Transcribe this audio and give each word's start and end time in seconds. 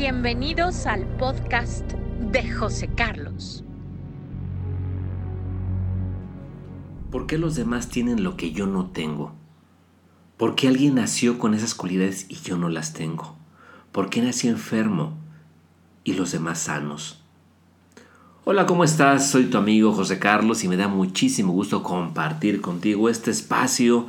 Bienvenidos 0.00 0.86
al 0.86 1.04
podcast 1.18 1.84
de 2.32 2.50
José 2.50 2.88
Carlos. 2.88 3.62
¿Por 7.10 7.26
qué 7.26 7.36
los 7.36 7.54
demás 7.54 7.90
tienen 7.90 8.24
lo 8.24 8.34
que 8.34 8.52
yo 8.52 8.66
no 8.66 8.86
tengo? 8.86 9.34
¿Por 10.38 10.54
qué 10.54 10.68
alguien 10.68 10.94
nació 10.94 11.38
con 11.38 11.52
esas 11.52 11.74
cualidades 11.74 12.24
y 12.30 12.36
yo 12.36 12.56
no 12.56 12.70
las 12.70 12.94
tengo? 12.94 13.36
¿Por 13.92 14.08
qué 14.08 14.22
nací 14.22 14.48
enfermo 14.48 15.18
y 16.02 16.14
los 16.14 16.32
demás 16.32 16.60
sanos? 16.60 17.22
Hola, 18.46 18.64
¿cómo 18.64 18.84
estás? 18.84 19.30
Soy 19.30 19.50
tu 19.50 19.58
amigo 19.58 19.92
José 19.92 20.18
Carlos 20.18 20.64
y 20.64 20.68
me 20.68 20.78
da 20.78 20.88
muchísimo 20.88 21.52
gusto 21.52 21.82
compartir 21.82 22.62
contigo 22.62 23.10
este 23.10 23.30
espacio 23.30 24.06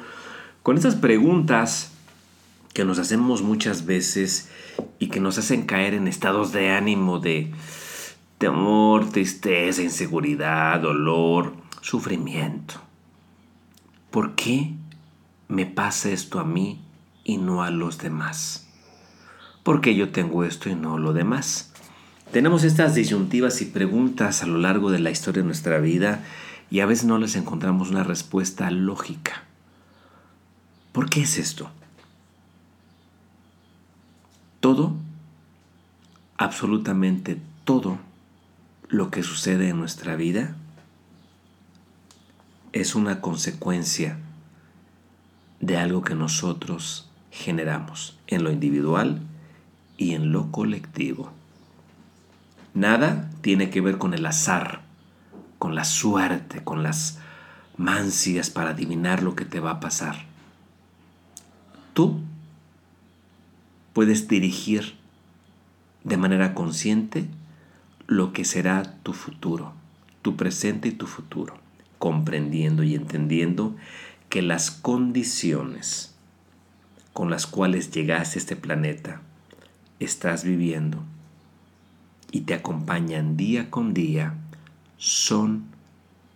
con 0.64 0.78
estas 0.78 0.96
preguntas 0.96 1.91
que 2.74 2.86
nos 2.86 3.00
hacemos 3.00 3.42
muchas 3.42 3.86
veces 3.86 4.50
y 5.00 5.08
que 5.08 5.20
nos 5.20 5.38
hacen 5.38 5.66
caer 5.66 5.94
en 5.94 6.08
estados 6.08 6.52
de 6.52 6.72
ánimo 6.72 7.20
de 7.20 7.52
temor, 8.38 9.10
tristeza, 9.10 9.82
inseguridad, 9.82 10.80
dolor, 10.80 11.54
sufrimiento. 11.82 12.76
¿Por 14.10 14.36
qué 14.36 14.74
me 15.48 15.66
pasa 15.66 16.10
esto 16.10 16.40
a 16.40 16.44
mí 16.44 16.82
y 17.24 17.38
no 17.38 17.64
a 17.64 17.72
los 17.72 17.98
demás? 17.98 18.68
¿Por 19.64 19.82
qué 19.82 19.96
yo 19.96 20.10
tengo 20.10 20.44
esto 20.44 20.70
y 20.70 20.76
no 20.76 20.98
lo 20.98 21.14
demás? 21.14 21.72
Tenemos 22.32 22.64
estas 22.64 22.96
disyuntivas 22.96 23.62
y 23.62 23.66
preguntas 23.66 24.42
a 24.42 24.48
lo 24.48 24.58
largo 24.58 24.90
de 24.90 25.00
la 25.00 25.12
historia 25.12 25.42
de 25.42 25.48
nuestra 25.48 25.80
vida 25.80 26.24
y 26.70 26.80
a 26.80 26.86
veces 26.86 27.06
no 27.06 27.18
les 27.18 27.36
encontramos 27.36 27.92
una 27.92 28.04
respuesta 28.04 28.72
lógica. 28.72 29.44
¿Por 30.94 31.10
qué 31.10 31.22
es 31.22 31.38
esto? 31.38 31.70
Todo, 34.62 34.94
absolutamente 36.38 37.42
todo 37.66 37.98
lo 38.90 39.10
que 39.10 39.24
sucede 39.24 39.70
en 39.70 39.80
nuestra 39.80 40.16
vida 40.16 40.56
es 42.72 42.94
una 42.94 43.22
consecuencia 43.22 44.18
de 45.60 45.78
algo 45.78 46.04
que 46.04 46.14
nosotros 46.14 47.10
generamos 47.32 48.20
en 48.28 48.44
lo 48.44 48.52
individual 48.52 49.20
y 49.98 50.14
en 50.14 50.32
lo 50.32 50.52
colectivo. 50.52 51.32
Nada 52.76 53.32
tiene 53.42 53.72
que 53.72 53.82
ver 53.82 53.98
con 53.98 54.14
el 54.14 54.26
azar, 54.28 54.82
con 55.58 55.74
la 55.74 55.86
suerte, 55.86 56.64
con 56.64 56.84
las 56.84 57.18
mancias 57.78 58.52
para 58.52 58.70
adivinar 58.72 59.24
lo 59.24 59.36
que 59.36 59.46
te 59.46 59.60
va 59.60 59.72
a 59.72 59.80
pasar. 59.80 60.26
Tú 61.94 62.22
puedes 63.94 64.28
dirigir 64.28 64.96
de 66.04 66.18
manera 66.18 66.54
consciente 66.54 67.28
lo 68.08 68.34
que 68.34 68.46
será 68.46 68.98
tu 69.04 69.14
futuro, 69.14 69.74
tu 70.22 70.36
presente 70.36 70.90
y 70.90 70.92
tu 70.92 71.08
futuro, 71.08 71.56
comprendiendo 72.00 72.84
y 72.84 72.96
entendiendo 72.96 73.76
que 74.30 74.42
las 74.42 74.72
condiciones 74.72 76.16
con 77.14 77.30
las 77.30 77.48
cuales 77.48 77.92
llegaste 77.92 78.40
a 78.40 78.42
este 78.42 78.56
planeta 78.56 79.22
estás 80.00 80.44
viviendo 80.44 81.04
y 82.32 82.42
te 82.42 82.54
acompañan 82.54 83.38
día 83.38 83.70
con 83.70 83.94
día 83.94 84.36
son 84.98 85.66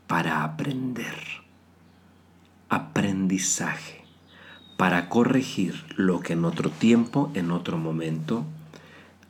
para 0.07 0.43
aprender. 0.43 1.15
Aprendizaje 2.69 4.04
para 4.77 5.09
corregir 5.09 5.85
lo 5.95 6.19
que 6.19 6.33
en 6.33 6.45
otro 6.45 6.69
tiempo, 6.69 7.31
en 7.33 7.51
otro 7.51 7.77
momento, 7.77 8.45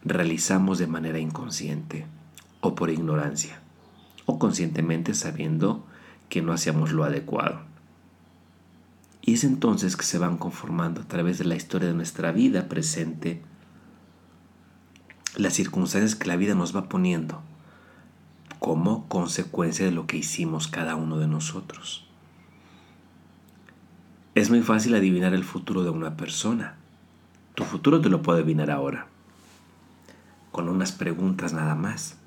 realizamos 0.03 0.77
de 0.79 0.87
manera 0.87 1.19
inconsciente 1.19 2.05
o 2.61 2.75
por 2.75 2.89
ignorancia, 2.89 3.59
o 4.25 4.39
conscientemente 4.39 5.13
sabiendo 5.13 5.85
que 6.29 6.41
no 6.41 6.53
hacíamos 6.53 6.91
lo 6.91 7.03
adecuado. 7.03 7.61
Y 9.21 9.33
es 9.33 9.43
entonces 9.43 9.97
que 9.97 10.03
se 10.03 10.17
van 10.17 10.37
conformando 10.37 11.01
a 11.01 11.07
través 11.07 11.37
de 11.37 11.45
la 11.45 11.55
historia 11.55 11.87
de 11.87 11.95
nuestra 11.95 12.31
vida 12.31 12.67
presente 12.67 13.41
las 15.35 15.53
circunstancias 15.53 16.15
que 16.15 16.27
la 16.27 16.37
vida 16.37 16.55
nos 16.55 16.75
va 16.75 16.87
poniendo 16.87 17.41
como 18.59 19.07
consecuencia 19.07 19.85
de 19.85 19.91
lo 19.91 20.07
que 20.07 20.17
hicimos 20.17 20.67
cada 20.67 20.95
uno 20.95 21.17
de 21.17 21.27
nosotros. 21.27 22.04
Es 24.35 24.49
muy 24.49 24.61
fácil 24.61 24.93
adivinar 24.95 25.33
el 25.33 25.45
futuro 25.45 25.85
de 25.85 25.91
una 25.91 26.17
persona. 26.17 26.75
Tu 27.55 27.63
futuro 27.63 28.01
te 28.01 28.09
lo 28.09 28.21
puedo 28.21 28.37
adivinar 28.37 28.69
ahora, 28.69 29.07
con 30.51 30.67
unas 30.67 30.91
preguntas 30.91 31.53
nada 31.53 31.73
más. 31.73 32.17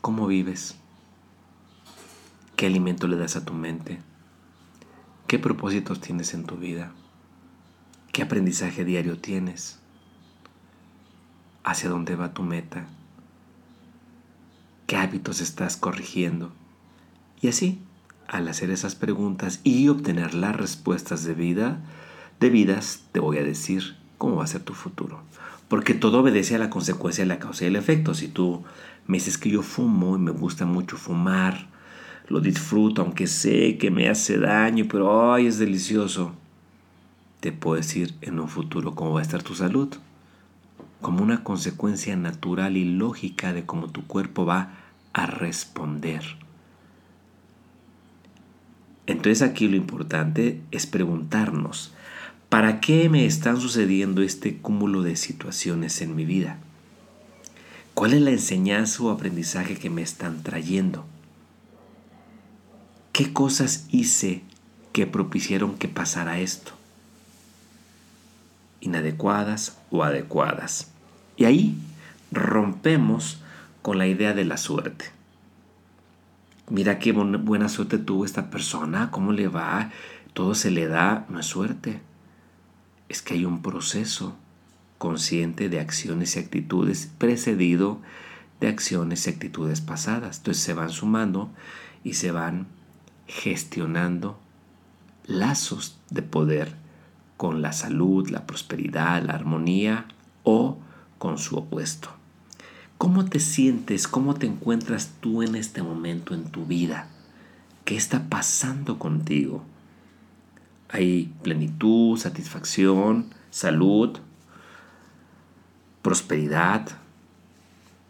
¿Cómo 0.00 0.26
vives? 0.26 0.76
¿Qué 2.56 2.64
alimento 2.64 3.06
le 3.06 3.18
das 3.18 3.36
a 3.36 3.44
tu 3.44 3.52
mente? 3.52 3.98
¿Qué 5.26 5.38
propósitos 5.38 6.00
tienes 6.00 6.32
en 6.32 6.44
tu 6.44 6.56
vida? 6.56 6.92
¿Qué 8.10 8.22
aprendizaje 8.22 8.86
diario 8.86 9.18
tienes? 9.18 9.78
¿Hacia 11.64 11.90
dónde 11.90 12.16
va 12.16 12.32
tu 12.32 12.42
meta? 12.42 12.86
¿Qué 14.86 14.96
hábitos 14.96 15.42
estás 15.42 15.76
corrigiendo? 15.76 16.50
Y 17.42 17.48
así 17.48 17.82
al 18.28 18.46
hacer 18.46 18.70
esas 18.70 18.94
preguntas 18.94 19.60
y 19.64 19.88
obtener 19.88 20.34
las 20.34 20.54
respuestas 20.54 21.24
de 21.24 21.34
vida, 21.34 21.80
debidas, 22.38 23.02
te 23.12 23.20
voy 23.20 23.38
a 23.38 23.42
decir 23.42 23.96
cómo 24.18 24.36
va 24.36 24.44
a 24.44 24.48
ser 24.48 24.62
tu 24.62 24.74
futuro. 24.74 25.22
Porque 25.68 25.94
todo 25.94 26.20
obedece 26.20 26.54
a 26.54 26.58
la 26.58 26.70
consecuencia 26.70 27.24
de 27.24 27.28
la 27.28 27.38
causa 27.38 27.64
y 27.64 27.68
el 27.68 27.76
efecto. 27.76 28.14
Si 28.14 28.28
tú 28.28 28.64
me 29.06 29.16
dices 29.16 29.38
que 29.38 29.50
yo 29.50 29.62
fumo 29.62 30.16
y 30.16 30.18
me 30.18 30.30
gusta 30.30 30.66
mucho 30.66 30.96
fumar, 30.96 31.68
lo 32.28 32.40
disfruto, 32.40 33.02
aunque 33.02 33.26
sé 33.26 33.78
que 33.78 33.90
me 33.90 34.08
hace 34.08 34.38
daño, 34.38 34.86
pero 34.88 35.32
ay, 35.32 35.46
es 35.46 35.58
delicioso. 35.58 36.32
Te 37.40 37.52
puedo 37.52 37.76
decir 37.76 38.14
en 38.20 38.38
un 38.38 38.48
futuro 38.48 38.94
cómo 38.94 39.14
va 39.14 39.20
a 39.20 39.22
estar 39.22 39.42
tu 39.42 39.54
salud. 39.54 39.88
Como 41.00 41.22
una 41.22 41.44
consecuencia 41.44 42.16
natural 42.16 42.76
y 42.76 42.84
lógica 42.84 43.52
de 43.52 43.64
cómo 43.64 43.88
tu 43.88 44.06
cuerpo 44.06 44.44
va 44.44 44.74
a 45.12 45.26
responder 45.26 46.47
entonces 49.08 49.40
aquí 49.40 49.68
lo 49.68 49.76
importante 49.76 50.60
es 50.70 50.86
preguntarnos, 50.86 51.94
¿para 52.50 52.78
qué 52.78 53.08
me 53.08 53.24
están 53.24 53.58
sucediendo 53.58 54.20
este 54.20 54.58
cúmulo 54.58 55.00
de 55.02 55.16
situaciones 55.16 56.02
en 56.02 56.14
mi 56.14 56.26
vida? 56.26 56.58
¿Cuál 57.94 58.12
es 58.12 58.20
la 58.20 58.32
enseñanza 58.32 59.02
o 59.02 59.10
aprendizaje 59.10 59.78
que 59.78 59.88
me 59.88 60.02
están 60.02 60.42
trayendo? 60.42 61.06
¿Qué 63.12 63.32
cosas 63.32 63.86
hice 63.90 64.42
que 64.92 65.06
propiciaron 65.06 65.78
que 65.78 65.88
pasara 65.88 66.40
esto? 66.40 66.72
Inadecuadas 68.82 69.78
o 69.90 70.04
adecuadas. 70.04 70.90
Y 71.38 71.46
ahí 71.46 71.78
rompemos 72.30 73.40
con 73.80 73.96
la 73.96 74.06
idea 74.06 74.34
de 74.34 74.44
la 74.44 74.58
suerte 74.58 75.17
mira 76.70 76.98
qué 76.98 77.12
buena 77.12 77.68
suerte 77.68 77.98
tuvo 77.98 78.24
esta 78.24 78.50
persona, 78.50 79.10
cómo 79.10 79.32
le 79.32 79.48
va, 79.48 79.90
todo 80.32 80.54
se 80.54 80.70
le 80.70 80.86
da, 80.86 81.26
no 81.28 81.40
es 81.40 81.46
suerte. 81.46 82.00
Es 83.08 83.22
que 83.22 83.34
hay 83.34 83.44
un 83.44 83.62
proceso 83.62 84.36
consciente 84.98 85.68
de 85.68 85.80
acciones 85.80 86.36
y 86.36 86.40
actitudes 86.40 87.10
precedido 87.18 88.00
de 88.60 88.68
acciones 88.68 89.26
y 89.26 89.30
actitudes 89.30 89.80
pasadas. 89.80 90.38
Entonces 90.38 90.62
se 90.62 90.74
van 90.74 90.90
sumando 90.90 91.50
y 92.04 92.14
se 92.14 92.32
van 92.32 92.66
gestionando 93.26 94.38
lazos 95.26 95.98
de 96.10 96.22
poder 96.22 96.74
con 97.36 97.62
la 97.62 97.72
salud, 97.72 98.28
la 98.30 98.46
prosperidad, 98.46 99.22
la 99.22 99.34
armonía 99.34 100.06
o 100.42 100.78
con 101.18 101.38
su 101.38 101.56
opuesto. 101.56 102.17
¿Cómo 102.98 103.24
te 103.26 103.38
sientes? 103.38 104.08
¿Cómo 104.08 104.34
te 104.34 104.46
encuentras 104.46 105.12
tú 105.20 105.44
en 105.44 105.54
este 105.54 105.84
momento 105.84 106.34
en 106.34 106.50
tu 106.50 106.66
vida? 106.66 107.08
¿Qué 107.84 107.96
está 107.96 108.28
pasando 108.28 108.98
contigo? 108.98 109.62
¿Hay 110.88 111.32
plenitud, 111.44 112.18
satisfacción, 112.18 113.32
salud, 113.50 114.18
prosperidad, 116.02 116.88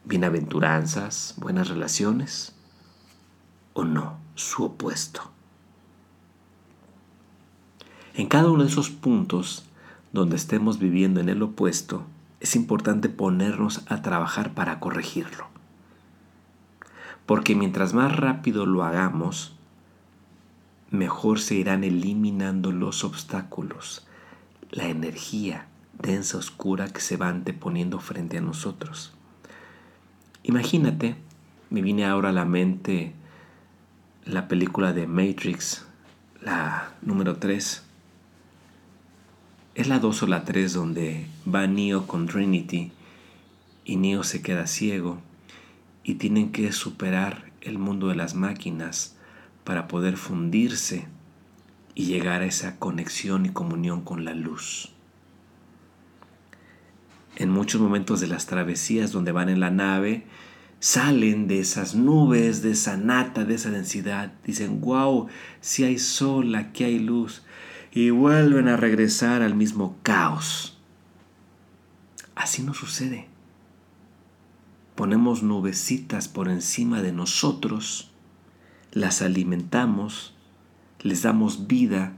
bienaventuranzas, 0.06 1.34
buenas 1.37 1.69
relaciones? 1.69 2.55
¿O 3.75 3.84
no? 3.84 4.17
Su 4.37 4.64
opuesto. 4.64 5.31
En 8.14 8.26
cada 8.26 8.50
uno 8.50 8.62
de 8.62 8.70
esos 8.70 8.88
puntos 8.88 9.64
donde 10.14 10.37
estemos 10.37 10.79
viviendo 10.79 11.20
en 11.20 11.29
el 11.29 11.43
opuesto, 11.43 12.06
es 12.40 12.56
importante 12.56 13.08
ponernos 13.08 13.82
a 13.88 14.02
trabajar 14.02 14.55
para 14.55 14.81
corregirlo. 14.81 15.46
Porque 17.26 17.55
mientras 17.55 17.94
más 17.94 18.17
rápido 18.17 18.64
lo 18.64 18.85
hagamos, 18.85 19.55
mejor 20.90 21.40
se 21.40 21.56
irán 21.56 21.85
eliminando 21.85 22.73
los 22.73 23.05
obstáculos, 23.05 24.06
la 24.70 24.87
energía 24.87 25.67
densa, 25.99 26.38
oscura 26.38 26.88
que 26.88 27.00
se 27.00 27.17
va 27.17 27.29
anteponiendo 27.29 27.99
frente 28.00 28.38
a 28.38 28.41
nosotros. 28.41 29.12
Imagínate, 30.43 31.17
me 31.70 31.82
viene 31.82 32.06
ahora 32.06 32.31
a 32.31 32.32
la 32.32 32.44
mente 32.44 33.14
la 34.25 34.49
película 34.49 34.93
de 34.93 35.06
Matrix, 35.06 35.87
la 36.41 36.93
número 37.02 37.37
3. 37.37 37.88
Es 39.78 39.86
la 39.86 40.00
2 40.00 40.25
o 40.25 40.26
la 40.26 40.44
3 40.44 40.72
donde 40.72 41.26
va 41.46 41.69
Neo 41.69 42.08
con 42.08 42.26
Trinity 42.26 42.90
y 43.84 43.94
Neo 43.94 44.25
se 44.25 44.42
queda 44.42 44.66
ciego 44.66 45.20
y 46.02 46.14
tienen 46.14 46.50
que 46.50 46.72
superar 46.72 47.52
el 47.60 47.78
mundo 47.78 48.08
de 48.08 48.16
las 48.16 48.34
máquinas 48.34 49.14
para 49.62 49.86
poder 49.86 50.16
fundirse 50.16 51.06
y 51.94 52.06
llegar 52.06 52.42
a 52.42 52.46
esa 52.46 52.80
conexión 52.80 53.46
y 53.46 53.50
comunión 53.50 54.00
con 54.00 54.25
la 54.25 54.34
luz. 54.34 54.88
En 57.36 57.48
muchos 57.48 57.81
momentos 57.81 58.19
de 58.19 58.26
las 58.26 58.46
travesías 58.46 59.12
donde 59.12 59.31
van 59.31 59.48
en 59.48 59.60
la 59.60 59.70
nave, 59.70 60.26
salen 60.81 61.46
de 61.46 61.60
esas 61.60 61.94
nubes, 61.94 62.62
de 62.62 62.72
esa 62.72 62.96
nata, 62.96 63.44
de 63.44 63.54
esa 63.54 63.70
densidad. 63.70 64.32
Dicen, 64.44 64.81
wow, 64.81 65.28
si 65.60 65.84
hay 65.84 66.00
sol, 66.00 66.56
aquí 66.56 66.82
hay 66.82 66.98
luz. 66.98 67.44
Y 67.93 68.11
vuelven 68.11 68.69
a 68.69 68.76
regresar 68.76 69.43
al 69.43 69.55
mismo 69.55 69.96
caos. 70.02 70.79
Así 72.35 72.62
nos 72.62 72.76
sucede. 72.76 73.26
Ponemos 74.94 75.43
nubecitas 75.43 76.29
por 76.29 76.49
encima 76.49 77.02
de 77.02 77.12
nosotros, 77.12 78.11
las 78.93 79.23
alimentamos, 79.23 80.35
les 81.00 81.23
damos 81.23 81.69
vida 81.69 82.14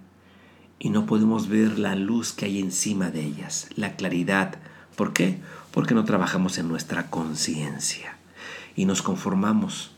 y 0.79 0.89
no 0.91 1.05
podemos 1.05 1.49
ver 1.49 1.79
la 1.79 1.95
luz 1.95 2.33
que 2.33 2.47
hay 2.47 2.59
encima 2.59 3.11
de 3.11 3.23
ellas, 3.23 3.69
la 3.77 3.97
claridad. 3.97 4.57
¿Por 4.97 5.13
qué? 5.13 5.41
Porque 5.73 5.95
no 5.95 6.05
trabajamos 6.05 6.57
en 6.57 6.69
nuestra 6.69 7.11
conciencia 7.11 8.17
y 8.77 8.87
nos 8.87 9.03
conformamos 9.03 9.93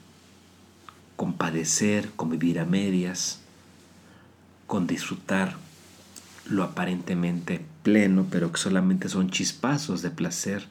con 1.15 1.35
padecer, 1.35 2.11
con 2.17 2.31
vivir 2.31 2.59
a 2.59 2.65
medias, 2.65 3.42
con 4.73 4.87
disfrutar 4.87 5.57
lo 6.47 6.63
aparentemente 6.63 7.63
pleno, 7.83 8.29
pero 8.31 8.53
que 8.53 8.59
solamente 8.59 9.11
son 9.11 9.29
chispazos 9.29 10.01
de 10.01 10.11
placer 10.11 10.67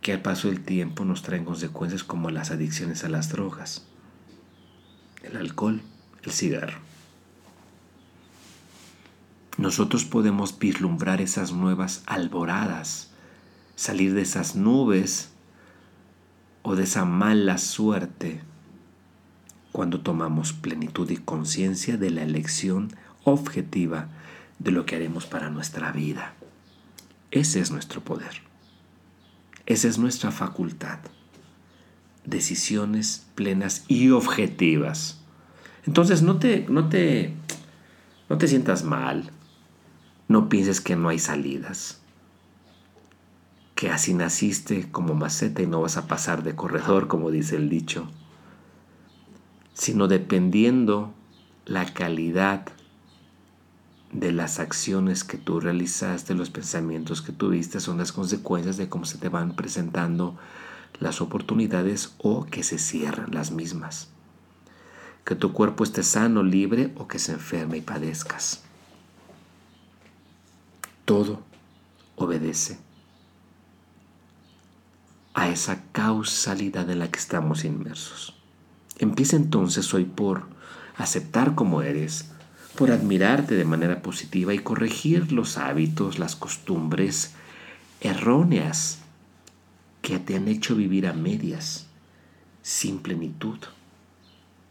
que 0.00 0.14
al 0.14 0.22
paso 0.22 0.48
del 0.48 0.64
tiempo 0.64 1.04
nos 1.04 1.20
traen 1.20 1.44
consecuencias 1.44 2.04
como 2.04 2.30
las 2.30 2.50
adicciones 2.50 3.04
a 3.04 3.10
las 3.10 3.28
drogas, 3.28 3.84
el 5.24 5.36
alcohol, 5.36 5.82
el 6.22 6.32
cigarro. 6.32 6.78
Nosotros 9.58 10.06
podemos 10.06 10.58
vislumbrar 10.58 11.20
esas 11.20 11.52
nuevas 11.52 12.04
alboradas, 12.06 13.10
salir 13.76 14.14
de 14.14 14.22
esas 14.22 14.56
nubes 14.56 15.32
o 16.62 16.76
de 16.76 16.84
esa 16.84 17.04
mala 17.04 17.58
suerte 17.58 18.40
cuando 19.70 20.00
tomamos 20.00 20.54
plenitud 20.54 21.10
y 21.10 21.18
conciencia 21.18 21.98
de 21.98 22.10
la 22.10 22.22
elección 22.22 22.88
objetiva 23.24 24.08
de 24.58 24.70
lo 24.70 24.86
que 24.86 24.96
haremos 24.96 25.26
para 25.26 25.50
nuestra 25.50 25.92
vida. 25.92 26.34
Ese 27.30 27.60
es 27.60 27.70
nuestro 27.70 28.02
poder. 28.02 28.42
Esa 29.66 29.88
es 29.88 29.98
nuestra 29.98 30.30
facultad. 30.30 30.98
Decisiones 32.24 33.26
plenas 33.34 33.84
y 33.88 34.10
objetivas. 34.10 35.20
Entonces 35.86 36.22
no 36.22 36.38
te, 36.38 36.66
no 36.68 36.88
te, 36.88 37.34
no 38.28 38.38
te 38.38 38.48
sientas 38.48 38.84
mal. 38.84 39.30
No 40.26 40.48
pienses 40.48 40.80
que 40.80 40.96
no 40.96 41.08
hay 41.08 41.18
salidas 41.18 42.00
que 43.78 43.90
así 43.90 44.12
naciste 44.12 44.90
como 44.90 45.14
maceta 45.14 45.62
y 45.62 45.68
no 45.68 45.82
vas 45.82 45.96
a 45.96 46.08
pasar 46.08 46.42
de 46.42 46.56
corredor, 46.56 47.06
como 47.06 47.30
dice 47.30 47.54
el 47.54 47.68
dicho, 47.68 48.10
sino 49.72 50.08
dependiendo 50.08 51.14
la 51.64 51.84
calidad 51.94 52.66
de 54.12 54.32
las 54.32 54.58
acciones 54.58 55.24
que 55.24 55.36
tú 55.36 55.60
realizaste, 55.60 56.34
los 56.34 56.50
pensamientos 56.50 57.22
que 57.22 57.32
tuviste, 57.32 57.80
son 57.80 57.98
las 57.98 58.12
consecuencias 58.12 58.76
de 58.76 58.88
cómo 58.88 59.04
se 59.04 59.18
te 59.18 59.28
van 59.28 59.54
presentando 59.54 60.38
las 61.00 61.20
oportunidades 61.20 62.14
o 62.18 62.46
que 62.46 62.62
se 62.62 62.78
cierran 62.78 63.30
las 63.32 63.50
mismas. 63.50 64.08
Que 65.24 65.34
tu 65.34 65.52
cuerpo 65.52 65.84
esté 65.84 66.02
sano, 66.02 66.42
libre 66.42 66.92
o 66.96 67.06
que 67.06 67.18
se 67.18 67.32
enferme 67.32 67.76
y 67.76 67.82
padezcas. 67.82 68.62
Todo 71.04 71.42
obedece 72.16 72.78
a 75.34 75.48
esa 75.48 75.82
causalidad 75.92 76.90
en 76.90 76.98
la 76.98 77.10
que 77.10 77.18
estamos 77.18 77.64
inmersos. 77.64 78.34
Empieza 78.98 79.36
entonces 79.36 79.92
hoy 79.94 80.04
por 80.04 80.48
aceptar 80.96 81.54
como 81.54 81.82
eres, 81.82 82.32
por 82.78 82.92
admirarte 82.92 83.56
de 83.56 83.64
manera 83.64 84.02
positiva 84.02 84.54
y 84.54 84.60
corregir 84.60 85.32
los 85.32 85.58
hábitos, 85.58 86.20
las 86.20 86.36
costumbres 86.36 87.32
erróneas 88.00 89.00
que 90.00 90.20
te 90.20 90.36
han 90.36 90.46
hecho 90.46 90.76
vivir 90.76 91.08
a 91.08 91.12
medias, 91.12 91.88
sin 92.62 93.00
plenitud, 93.00 93.58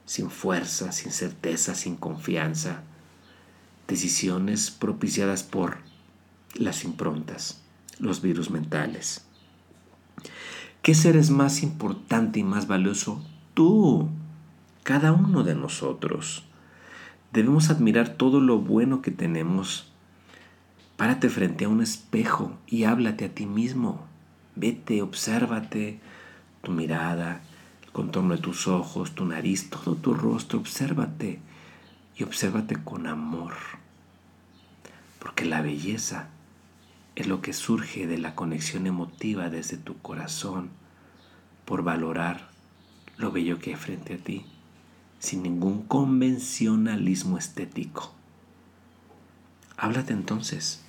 sin 0.05 0.29
fuerza, 0.29 0.93
sin 0.93 1.11
certeza, 1.11 1.75
sin 1.75 1.97
confianza, 1.97 2.81
decisiones 3.89 4.71
propiciadas 4.71 5.43
por 5.43 5.79
las 6.53 6.85
improntas, 6.85 7.59
los 7.99 8.21
virus 8.21 8.49
mentales. 8.51 9.25
¿Qué 10.81 10.95
ser 10.95 11.17
es 11.17 11.29
más 11.29 11.61
importante 11.61 12.39
y 12.39 12.43
más 12.45 12.67
valioso? 12.67 13.21
Tú, 13.53 14.07
cada 14.83 15.11
uno 15.11 15.43
de 15.43 15.55
nosotros. 15.55 16.46
Debemos 17.37 17.69
admirar 17.69 18.09
todo 18.09 18.39
lo 18.39 18.57
bueno 18.57 19.03
que 19.03 19.11
tenemos. 19.11 19.91
Párate 20.95 21.29
frente 21.29 21.65
a 21.65 21.69
un 21.69 21.83
espejo 21.83 22.57
y 22.65 22.85
háblate 22.85 23.25
a 23.25 23.29
ti 23.29 23.45
mismo. 23.45 24.07
Vete, 24.55 25.03
obsérvate 25.03 25.99
tu 26.63 26.71
mirada, 26.71 27.43
el 27.85 27.91
contorno 27.91 28.35
de 28.35 28.41
tus 28.41 28.67
ojos, 28.67 29.13
tu 29.13 29.23
nariz, 29.23 29.69
todo 29.69 29.93
tu 29.93 30.15
rostro. 30.15 30.57
Obsérvate 30.57 31.39
y 32.15 32.23
obsérvate 32.23 32.83
con 32.83 33.05
amor. 33.05 33.53
Porque 35.19 35.45
la 35.45 35.61
belleza 35.61 36.29
es 37.13 37.27
lo 37.27 37.39
que 37.43 37.53
surge 37.53 38.07
de 38.07 38.17
la 38.17 38.33
conexión 38.33 38.87
emotiva 38.87 39.51
desde 39.51 39.77
tu 39.77 39.95
corazón 39.99 40.71
por 41.65 41.83
valorar 41.83 42.49
lo 43.17 43.31
bello 43.31 43.59
que 43.59 43.69
hay 43.69 43.75
frente 43.75 44.15
a 44.15 44.17
ti, 44.17 44.43
sin 45.19 45.43
ningún 45.43 45.83
convencionalismo 45.83 47.37
estético. 47.37 48.13
Háblate 49.77 50.13
entonces. 50.13 50.81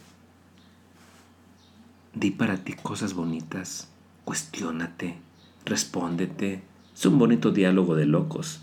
Di 2.15 2.31
para 2.31 2.65
ti 2.65 2.75
cosas 2.75 3.15
bonitas, 3.15 3.89
cuestiónate, 4.25 5.19
respóndete. 5.65 6.63
Es 6.95 7.07
un 7.07 7.19
bonito 7.19 7.51
diálogo 7.51 7.95
de 7.95 8.07
locos. 8.07 8.61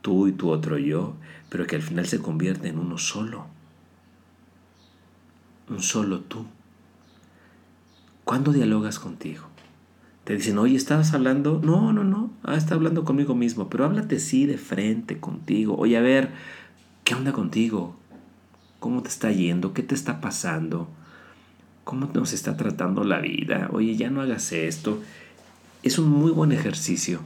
Tú 0.00 0.28
y 0.28 0.32
tu 0.32 0.50
otro 0.50 0.78
yo, 0.78 1.14
pero 1.48 1.66
que 1.66 1.76
al 1.76 1.82
final 1.82 2.06
se 2.06 2.20
convierte 2.20 2.68
en 2.68 2.78
uno 2.78 2.98
solo 2.98 3.46
un 5.72 5.82
solo 5.82 6.20
tú. 6.20 6.44
¿Cuándo 8.24 8.52
dialogas 8.52 8.98
contigo? 8.98 9.44
Te 10.24 10.36
dicen, 10.36 10.58
oye, 10.58 10.76
¿estabas 10.76 11.14
hablando? 11.14 11.60
No, 11.62 11.92
no, 11.92 12.04
no. 12.04 12.30
Ah, 12.44 12.56
está 12.56 12.76
hablando 12.76 13.04
conmigo 13.04 13.34
mismo. 13.34 13.68
Pero 13.68 13.84
háblate 13.84 14.20
sí 14.20 14.46
de 14.46 14.56
frente 14.56 15.18
contigo. 15.18 15.76
Oye, 15.76 15.96
a 15.96 16.00
ver, 16.00 16.30
¿qué 17.02 17.14
onda 17.14 17.32
contigo? 17.32 17.96
¿Cómo 18.78 19.02
te 19.02 19.08
está 19.08 19.32
yendo? 19.32 19.74
¿Qué 19.74 19.82
te 19.82 19.96
está 19.96 20.20
pasando? 20.20 20.88
¿Cómo 21.82 22.08
nos 22.14 22.32
está 22.32 22.56
tratando 22.56 23.02
la 23.02 23.18
vida? 23.18 23.68
Oye, 23.72 23.96
ya 23.96 24.10
no 24.10 24.20
hagas 24.20 24.52
esto. 24.52 25.02
Es 25.82 25.98
un 25.98 26.08
muy 26.08 26.30
buen 26.30 26.52
ejercicio 26.52 27.20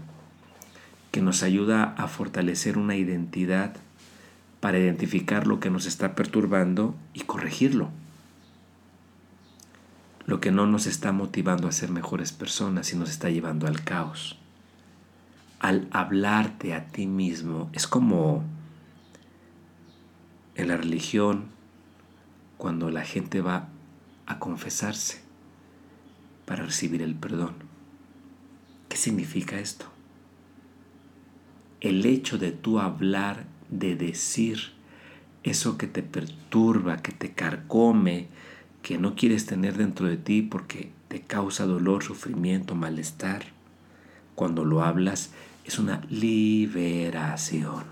que 1.11 1.21
nos 1.21 1.43
ayuda 1.43 1.95
a 1.99 2.09
fortalecer 2.09 2.79
una 2.79 2.97
identidad 2.97 3.77
para 4.61 4.79
identificar 4.79 5.47
lo 5.47 5.61
que 5.61 5.69
nos 5.69 5.85
está 5.85 6.15
perturbando 6.15 6.95
y 7.13 7.21
corregirlo 7.21 7.91
lo 10.27 10.41
que 10.41 10.51
no 10.51 10.67
nos 10.67 10.87
está 10.87 11.13
motivando 11.13 11.69
a 11.69 11.73
ser 11.73 11.91
mejores 11.91 12.33
personas 12.33 12.93
y 12.93 12.97
nos 12.97 13.11
está 13.11 13.31
llevando 13.31 13.69
al 13.69 13.85
caos. 13.85 14.37
Al 15.61 15.89
hablarte 15.93 16.75
a 16.75 16.89
ti 16.89 17.07
mismo 17.07 17.71
es 17.73 17.87
como 17.87 18.43
en 20.57 20.69
la 20.69 20.77
religión 20.77 21.45
cuando 22.59 22.91
la 22.91 23.05
gente 23.05 23.41
va 23.41 23.69
a 24.27 24.39
confesarse 24.41 25.21
para 26.45 26.65
recibir 26.65 27.03
el 27.03 27.15
perdón. 27.15 27.55
¿Qué 28.89 28.97
significa 28.97 29.61
esto? 29.61 29.87
El 31.81 32.05
hecho 32.05 32.37
de 32.37 32.51
tú 32.51 32.81
hablar, 32.81 33.47
de 33.69 33.95
decir 33.95 34.73
eso 35.45 35.79
que 35.79 35.87
te 35.87 36.03
perturba, 36.03 36.97
que 36.97 37.13
te 37.13 37.33
carcome, 37.33 38.29
que 38.87 38.99
no 38.99 39.17
quieres 39.17 39.47
tener 39.47 39.77
dentro 39.77 40.07
de 40.07 40.17
ti 40.17 40.43
porque 40.43 40.93
te 41.09 41.21
causa 41.21 41.67
dolor, 41.67 42.05
sufrimiento, 42.05 42.77
malestar. 42.77 43.47
Cuando 44.37 44.65
lo 44.65 44.85
hablas 44.85 45.33
es 45.65 45.81
una 45.81 46.03
liberación. 46.09 47.83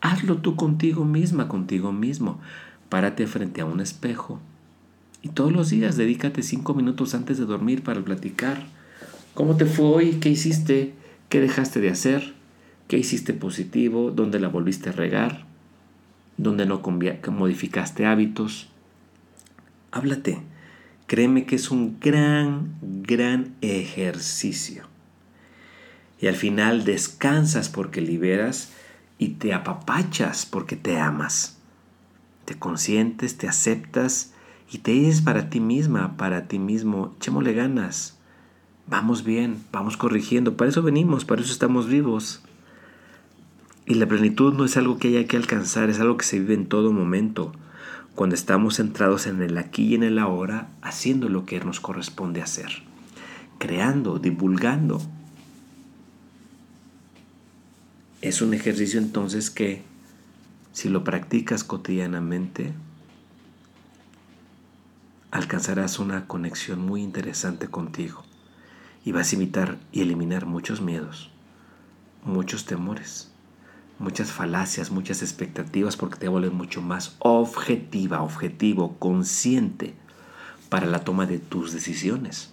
Hazlo 0.00 0.38
tú 0.38 0.56
contigo 0.56 1.04
misma, 1.04 1.46
contigo 1.46 1.92
mismo. 1.92 2.40
Párate 2.88 3.28
frente 3.28 3.60
a 3.60 3.64
un 3.64 3.78
espejo 3.78 4.40
y 5.22 5.28
todos 5.28 5.52
los 5.52 5.70
días 5.70 5.96
dedícate 5.96 6.42
cinco 6.42 6.74
minutos 6.74 7.14
antes 7.14 7.38
de 7.38 7.44
dormir 7.44 7.84
para 7.84 8.02
platicar. 8.02 8.66
¿Cómo 9.34 9.56
te 9.56 9.66
fue 9.66 9.84
hoy? 9.84 10.10
¿Qué 10.14 10.30
hiciste? 10.30 10.94
¿Qué 11.28 11.40
dejaste 11.40 11.78
de 11.78 11.90
hacer? 11.90 12.34
¿Qué 12.88 12.98
hiciste 12.98 13.34
positivo? 13.34 14.10
¿Dónde 14.10 14.40
la 14.40 14.48
volviste 14.48 14.88
a 14.88 14.92
regar? 14.92 15.44
¿Dónde 16.38 16.66
no 16.66 16.82
modificaste 16.82 18.04
hábitos? 18.04 18.71
Háblate. 19.92 20.40
Créeme 21.06 21.44
que 21.44 21.56
es 21.56 21.70
un 21.70 22.00
gran, 22.00 22.74
gran 22.80 23.54
ejercicio. 23.60 24.84
Y 26.18 26.28
al 26.28 26.34
final 26.34 26.84
descansas 26.84 27.68
porque 27.68 28.00
liberas 28.00 28.72
y 29.18 29.30
te 29.34 29.52
apapachas 29.52 30.46
porque 30.46 30.76
te 30.76 30.98
amas. 30.98 31.58
Te 32.46 32.58
consientes, 32.58 33.36
te 33.36 33.48
aceptas 33.48 34.32
y 34.70 34.78
te 34.78 34.92
dices 34.92 35.20
para 35.20 35.50
ti 35.50 35.60
misma, 35.60 36.16
para 36.16 36.48
ti 36.48 36.58
mismo, 36.58 37.14
echémosle 37.18 37.52
ganas. 37.52 38.18
Vamos 38.86 39.24
bien, 39.24 39.62
vamos 39.72 39.98
corrigiendo. 39.98 40.56
Para 40.56 40.70
eso 40.70 40.82
venimos, 40.82 41.26
para 41.26 41.42
eso 41.42 41.52
estamos 41.52 41.86
vivos. 41.86 42.42
Y 43.84 43.94
la 43.94 44.06
plenitud 44.06 44.54
no 44.54 44.64
es 44.64 44.78
algo 44.78 44.96
que 44.96 45.08
haya 45.08 45.26
que 45.26 45.36
alcanzar, 45.36 45.90
es 45.90 46.00
algo 46.00 46.16
que 46.16 46.24
se 46.24 46.38
vive 46.38 46.54
en 46.54 46.66
todo 46.66 46.92
momento, 46.92 47.52
cuando 48.14 48.34
estamos 48.34 48.76
centrados 48.76 49.26
en 49.26 49.42
el 49.42 49.56
aquí 49.56 49.88
y 49.88 49.94
en 49.94 50.02
el 50.02 50.18
ahora, 50.18 50.68
haciendo 50.82 51.28
lo 51.28 51.46
que 51.46 51.60
nos 51.60 51.80
corresponde 51.80 52.42
hacer, 52.42 52.82
creando, 53.58 54.18
divulgando. 54.18 55.00
Es 58.20 58.42
un 58.42 58.54
ejercicio 58.54 59.00
entonces 59.00 59.50
que, 59.50 59.82
si 60.72 60.88
lo 60.88 61.04
practicas 61.04 61.64
cotidianamente, 61.64 62.72
alcanzarás 65.30 65.98
una 65.98 66.26
conexión 66.26 66.80
muy 66.80 67.02
interesante 67.02 67.68
contigo 67.68 68.22
y 69.04 69.12
vas 69.12 69.32
a 69.32 69.36
imitar 69.36 69.78
y 69.90 70.02
eliminar 70.02 70.44
muchos 70.44 70.82
miedos, 70.82 71.30
muchos 72.24 72.66
temores 72.66 73.31
muchas 74.02 74.32
falacias, 74.32 74.90
muchas 74.90 75.22
expectativas, 75.22 75.96
porque 75.96 76.18
te 76.18 76.28
vuelves 76.28 76.52
mucho 76.52 76.82
más 76.82 77.16
objetiva, 77.20 78.22
objetivo, 78.22 78.98
consciente 78.98 79.94
para 80.68 80.86
la 80.86 81.04
toma 81.04 81.26
de 81.26 81.38
tus 81.38 81.72
decisiones. 81.72 82.50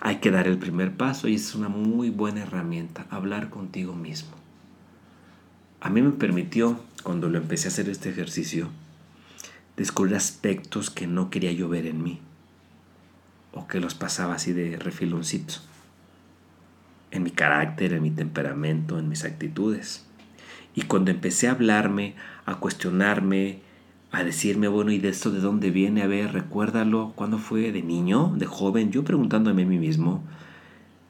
Hay 0.00 0.16
que 0.16 0.30
dar 0.30 0.46
el 0.46 0.58
primer 0.58 0.96
paso 0.96 1.26
y 1.28 1.34
es 1.34 1.54
una 1.54 1.68
muy 1.68 2.10
buena 2.10 2.42
herramienta, 2.42 3.06
hablar 3.10 3.50
contigo 3.50 3.94
mismo. 3.94 4.30
A 5.80 5.90
mí 5.90 6.00
me 6.00 6.12
permitió, 6.12 6.80
cuando 7.02 7.28
lo 7.28 7.38
empecé 7.38 7.68
a 7.68 7.70
hacer 7.70 7.88
este 7.88 8.10
ejercicio, 8.10 8.68
descubrir 9.76 10.14
aspectos 10.14 10.90
que 10.90 11.06
no 11.06 11.30
quería 11.30 11.52
yo 11.52 11.68
ver 11.68 11.86
en 11.86 12.02
mí 12.02 12.20
o 13.52 13.66
que 13.66 13.80
los 13.80 13.94
pasaba 13.94 14.34
así 14.34 14.52
de 14.52 14.76
refiloncito 14.76 15.67
en 17.10 17.22
mi 17.22 17.30
carácter, 17.30 17.92
en 17.92 18.02
mi 18.02 18.10
temperamento, 18.10 18.98
en 18.98 19.08
mis 19.08 19.24
actitudes. 19.24 20.06
Y 20.74 20.82
cuando 20.82 21.10
empecé 21.10 21.48
a 21.48 21.52
hablarme, 21.52 22.14
a 22.46 22.56
cuestionarme, 22.56 23.60
a 24.10 24.22
decirme, 24.24 24.68
bueno, 24.68 24.90
¿y 24.90 24.98
de 24.98 25.08
esto 25.08 25.30
de 25.30 25.40
dónde 25.40 25.70
viene? 25.70 26.02
A 26.02 26.06
ver, 26.06 26.32
recuérdalo, 26.32 27.12
¿cuándo 27.14 27.38
fue? 27.38 27.72
¿De 27.72 27.82
niño? 27.82 28.32
¿De 28.36 28.46
joven? 28.46 28.90
Yo 28.90 29.04
preguntándome 29.04 29.62
a 29.62 29.66
mí 29.66 29.78
mismo, 29.78 30.22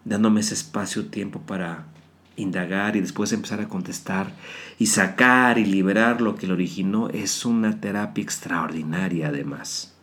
dándome 0.04 0.40
ese 0.40 0.54
espacio, 0.54 1.06
tiempo 1.06 1.40
para 1.40 1.86
indagar 2.36 2.96
y 2.96 3.00
después 3.00 3.32
empezar 3.32 3.60
a 3.60 3.68
contestar 3.68 4.32
y 4.78 4.86
sacar 4.86 5.58
y 5.58 5.64
liberar 5.64 6.20
lo 6.20 6.36
que 6.36 6.46
lo 6.46 6.54
originó, 6.54 7.08
es 7.08 7.44
una 7.44 7.80
terapia 7.80 8.22
extraordinaria 8.22 9.28
además. 9.28 9.94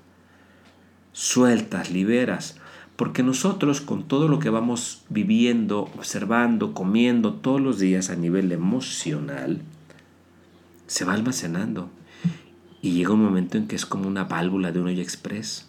Sueltas, 1.12 1.92
liberas, 1.92 2.60
porque 2.96 3.24
nosotros 3.24 3.82
con 3.82 4.04
todo 4.04 4.28
lo 4.28 4.40
que 4.40 4.50
vamos 4.50 5.04
viviendo, 5.10 5.82
observando, 5.98 6.74
comiendo 6.74 7.34
todos 7.34 7.60
los 7.60 7.80
días 7.80 8.10
a 8.10 8.16
nivel 8.16 8.52
emocional, 8.52 9.62
se 10.88 11.04
va 11.04 11.14
almacenando. 11.14 11.90
Y 12.82 12.92
llega 12.92 13.14
un 13.14 13.24
momento 13.24 13.58
en 13.58 13.68
que 13.68 13.76
es 13.76 13.86
como 13.86 14.08
una 14.08 14.26
válvula 14.26 14.72
de 14.72 14.80
un 14.80 14.88
hoyo 14.88 15.02
express. 15.02 15.68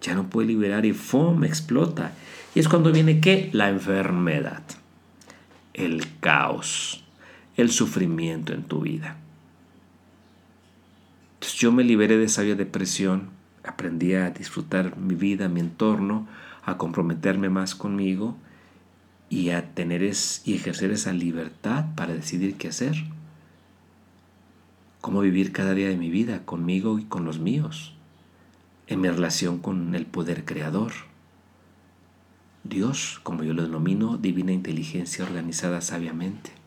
Ya 0.00 0.14
no 0.14 0.30
puede 0.30 0.48
liberar 0.48 0.86
y 0.86 0.92
¡fum! 0.92 1.44
explota. 1.44 2.12
Y 2.54 2.60
es 2.60 2.68
cuando 2.68 2.92
viene 2.92 3.20
qué? 3.20 3.50
La 3.52 3.68
enfermedad, 3.68 4.62
el 5.74 6.04
caos, 6.20 7.04
el 7.56 7.70
sufrimiento 7.70 8.54
en 8.54 8.62
tu 8.62 8.80
vida. 8.80 9.16
Entonces 11.34 11.58
yo 11.58 11.72
me 11.72 11.84
liberé 11.84 12.16
de 12.16 12.24
esa 12.24 12.42
depresión 12.42 13.37
aprendí 13.68 14.14
a 14.14 14.30
disfrutar 14.30 14.96
mi 14.96 15.14
vida, 15.14 15.48
mi 15.48 15.60
entorno, 15.60 16.26
a 16.64 16.76
comprometerme 16.78 17.48
más 17.48 17.74
conmigo 17.74 18.36
y 19.30 19.50
a 19.50 19.74
tener 19.74 20.02
es, 20.02 20.42
y 20.44 20.54
ejercer 20.54 20.90
esa 20.90 21.12
libertad 21.12 21.86
para 21.94 22.14
decidir 22.14 22.56
qué 22.56 22.68
hacer. 22.68 22.94
Cómo 25.00 25.20
vivir 25.20 25.52
cada 25.52 25.74
día 25.74 25.88
de 25.88 25.96
mi 25.96 26.10
vida 26.10 26.44
conmigo 26.44 26.98
y 26.98 27.04
con 27.04 27.24
los 27.24 27.38
míos, 27.38 27.94
en 28.86 29.00
mi 29.00 29.08
relación 29.08 29.58
con 29.58 29.94
el 29.94 30.06
poder 30.06 30.44
creador. 30.44 30.92
Dios, 32.64 33.20
como 33.22 33.44
yo 33.44 33.54
lo 33.54 33.62
denomino, 33.62 34.16
divina 34.18 34.52
inteligencia 34.52 35.24
organizada 35.24 35.80
sabiamente. 35.80 36.57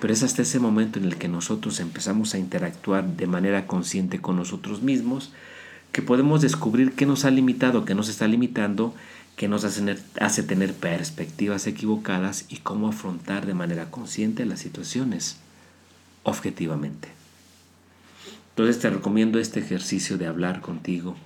Pero 0.00 0.12
es 0.12 0.22
hasta 0.22 0.42
ese 0.42 0.58
momento 0.58 0.98
en 0.98 1.04
el 1.04 1.16
que 1.16 1.28
nosotros 1.28 1.78
empezamos 1.80 2.34
a 2.34 2.38
interactuar 2.38 3.06
de 3.06 3.26
manera 3.26 3.66
consciente 3.66 4.20
con 4.20 4.36
nosotros 4.36 4.82
mismos 4.82 5.32
que 5.92 6.02
podemos 6.02 6.40
descubrir 6.40 6.92
qué 6.92 7.06
nos 7.06 7.24
ha 7.24 7.30
limitado, 7.30 7.84
qué 7.84 7.94
nos 7.94 8.08
está 8.08 8.26
limitando, 8.28 8.94
qué 9.36 9.48
nos 9.48 9.64
hace, 9.64 10.42
tener 10.42 10.74
perspectivas 10.74 11.66
equivocadas 11.66 12.44
y 12.48 12.58
cómo 12.58 12.88
afrontar 12.88 13.46
de 13.46 13.54
manera 13.54 13.90
consciente 13.90 14.44
las 14.44 14.60
situaciones 14.60 15.38
objetivamente. 16.22 17.08
Entonces 18.50 18.78
te 18.80 18.90
recomiendo 18.90 19.38
este 19.38 19.60
ejercicio 19.60 20.18
de 20.18 20.26
hablar 20.26 20.60
contigo. 20.60 21.16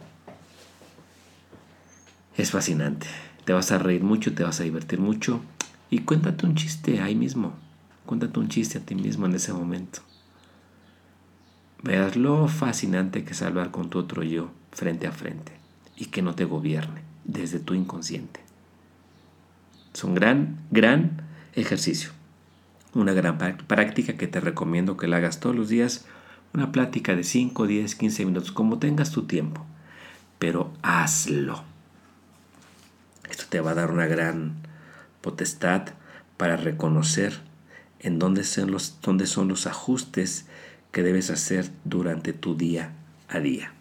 Es 2.36 2.50
fascinante. 2.50 3.06
Te 3.44 3.52
vas 3.52 3.72
a 3.72 3.78
reír 3.78 4.02
mucho, 4.02 4.34
te 4.34 4.44
vas 4.44 4.60
a 4.60 4.64
divertir 4.64 5.00
mucho 5.00 5.40
y 5.90 6.00
cuéntate 6.00 6.46
un 6.46 6.54
chiste 6.54 7.00
ahí 7.00 7.14
mismo. 7.14 7.63
Cuéntate 8.06 8.38
un 8.38 8.48
chiste 8.48 8.78
a 8.78 8.80
ti 8.82 8.94
mismo 8.94 9.26
en 9.26 9.34
ese 9.34 9.52
momento. 9.52 10.00
Veas 11.82 12.16
lo 12.16 12.48
fascinante 12.48 13.24
que 13.24 13.32
es 13.32 13.42
hablar 13.42 13.70
con 13.70 13.90
tu 13.90 13.98
otro 13.98 14.22
yo 14.22 14.50
frente 14.72 15.06
a 15.06 15.12
frente 15.12 15.52
y 15.96 16.06
que 16.06 16.22
no 16.22 16.34
te 16.34 16.44
gobierne 16.44 17.02
desde 17.24 17.60
tu 17.60 17.74
inconsciente. 17.74 18.40
Es 19.92 20.02
un 20.02 20.14
gran, 20.14 20.58
gran 20.70 21.22
ejercicio. 21.54 22.10
Una 22.94 23.12
gran 23.12 23.38
práctica 23.38 24.14
que 24.14 24.26
te 24.26 24.40
recomiendo 24.40 24.96
que 24.96 25.08
la 25.08 25.18
hagas 25.18 25.40
todos 25.40 25.54
los 25.54 25.68
días. 25.68 26.06
Una 26.52 26.72
plática 26.72 27.14
de 27.14 27.24
5, 27.24 27.66
10, 27.66 27.94
15 27.94 28.24
minutos, 28.26 28.52
como 28.52 28.78
tengas 28.78 29.10
tu 29.10 29.22
tiempo. 29.24 29.64
Pero 30.38 30.72
hazlo. 30.82 31.64
Esto 33.30 33.44
te 33.48 33.60
va 33.60 33.72
a 33.72 33.74
dar 33.74 33.90
una 33.90 34.06
gran 34.06 34.54
potestad 35.20 35.88
para 36.36 36.56
reconocer 36.56 37.40
en 38.04 38.18
dónde 38.18 38.44
son 38.44 38.70
los, 38.70 39.66
ajustes 39.66 40.44
que 40.92 41.02
debes 41.02 41.30
hacer 41.30 41.70
durante 41.84 42.34
tu 42.34 42.54
día 42.54 42.92
a 43.28 43.40
día. 43.40 43.72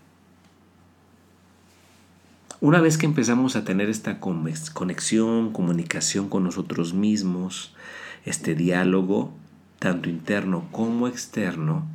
Una 2.61 2.79
vez 2.79 2.97
que 2.97 3.05
empezamos 3.05 3.57
a 3.57 3.65
tener 3.65 3.89
esta 3.89 4.21
conexión, 4.21 5.51
comunicación 5.51 6.29
con 6.29 6.45
nosotros 6.45 6.93
mismos, 6.93 7.75
este 8.23 8.55
diálogo, 8.55 9.33
tanto 9.79 10.09
interno 10.09 10.69
como 10.71 11.09
externo, 11.09 11.85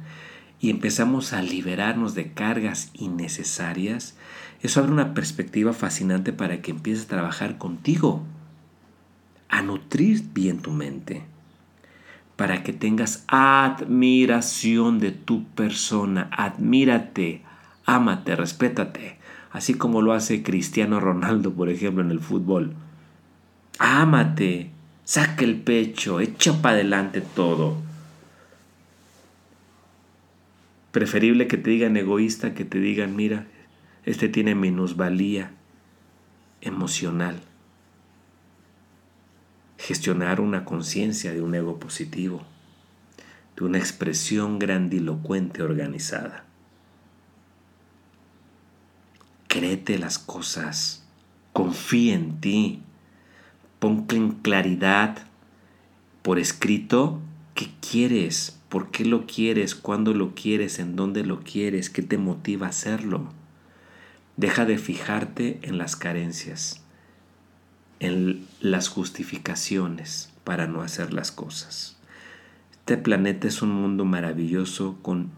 y 0.61 0.69
empezamos 0.69 1.33
a 1.33 1.41
liberarnos 1.41 2.15
de 2.15 2.33
cargas 2.33 2.91
innecesarias, 2.93 4.17
eso 4.61 4.81
abre 4.81 4.93
una 4.93 5.15
perspectiva 5.15 5.73
fascinante 5.73 6.35
para 6.35 6.61
que 6.61 6.73
empieces 6.73 7.07
a 7.07 7.09
trabajar 7.09 7.57
contigo, 7.57 8.23
a 9.49 9.63
nutrir 9.63 10.23
bien 10.35 10.59
tu 10.59 10.73
mente 10.73 11.23
para 12.39 12.63
que 12.63 12.73
tengas 12.73 13.25
admiración 13.27 15.01
de 15.01 15.11
tu 15.11 15.43
persona. 15.45 16.29
Admírate, 16.31 17.43
ámate, 17.85 18.37
respétate, 18.37 19.19
así 19.51 19.75
como 19.75 20.03
lo 20.03 20.13
hace 20.13 20.45
Cristiano 20.45 21.01
Ronaldo, 21.01 21.53
por 21.53 21.69
ejemplo, 21.69 22.01
en 22.01 22.13
el 22.13 22.21
fútbol. 22.21 22.75
Ámate, 23.81 24.71
saca 25.03 25.45
el 25.45 25.57
pecho, 25.57 26.21
echa 26.21 26.63
para 26.63 26.77
adelante 26.77 27.23
todo. 27.23 27.77
Preferible 30.93 31.49
que 31.49 31.57
te 31.57 31.71
digan 31.71 31.97
egoísta 31.97 32.55
que 32.55 32.65
te 32.65 32.79
digan, 32.79 33.17
mira, 33.17 33.49
este 34.05 34.29
tiene 34.29 34.55
minusvalía 34.55 35.51
emocional. 36.61 37.41
Gestionar 39.79 40.41
una 40.41 40.67
conciencia 40.67 41.33
de 41.33 41.41
un 41.41 41.55
ego 41.55 41.79
positivo, 41.79 42.43
de 43.57 43.65
una 43.65 43.79
expresión 43.79 44.59
grandilocuente 44.59 45.63
organizada. 45.63 46.45
Créete 49.47 49.99
las 49.99 50.19
cosas, 50.19 51.07
confía 51.55 52.15
en 52.15 52.41
ti, 52.41 52.83
pon 53.79 54.05
en 54.11 54.33
claridad 54.33 55.19
por 56.23 56.39
escrito 56.39 57.21
qué 57.55 57.71
quieres, 57.81 58.61
por 58.69 58.91
qué 58.91 59.05
lo 59.05 59.27
quieres, 59.27 59.75
cuándo 59.75 60.13
lo 60.13 60.35
quieres, 60.35 60.79
en 60.79 60.97
dónde 60.97 61.25
lo 61.25 61.41
quieres, 61.41 61.89
qué 61.89 62.03
te 62.03 62.19
motiva 62.19 62.67
a 62.67 62.71
hacerlo. 62.71 63.33
Deja 64.37 64.67
de 64.67 64.79
fijarte 64.79 65.59
en 65.63 65.79
las 65.79 65.97
carencias, 65.97 66.85
en 68.01 68.47
las 68.61 68.89
justificaciones 68.89 70.31
para 70.45 70.67
no 70.67 70.83
hacer 70.83 71.13
las 71.13 71.33
cosas. 71.33 71.97
Este 72.71 72.97
planeta 72.97 73.47
es 73.47 73.61
un 73.61 73.71
mundo 73.71 74.05
maravilloso 74.07 74.97
con 75.03 75.31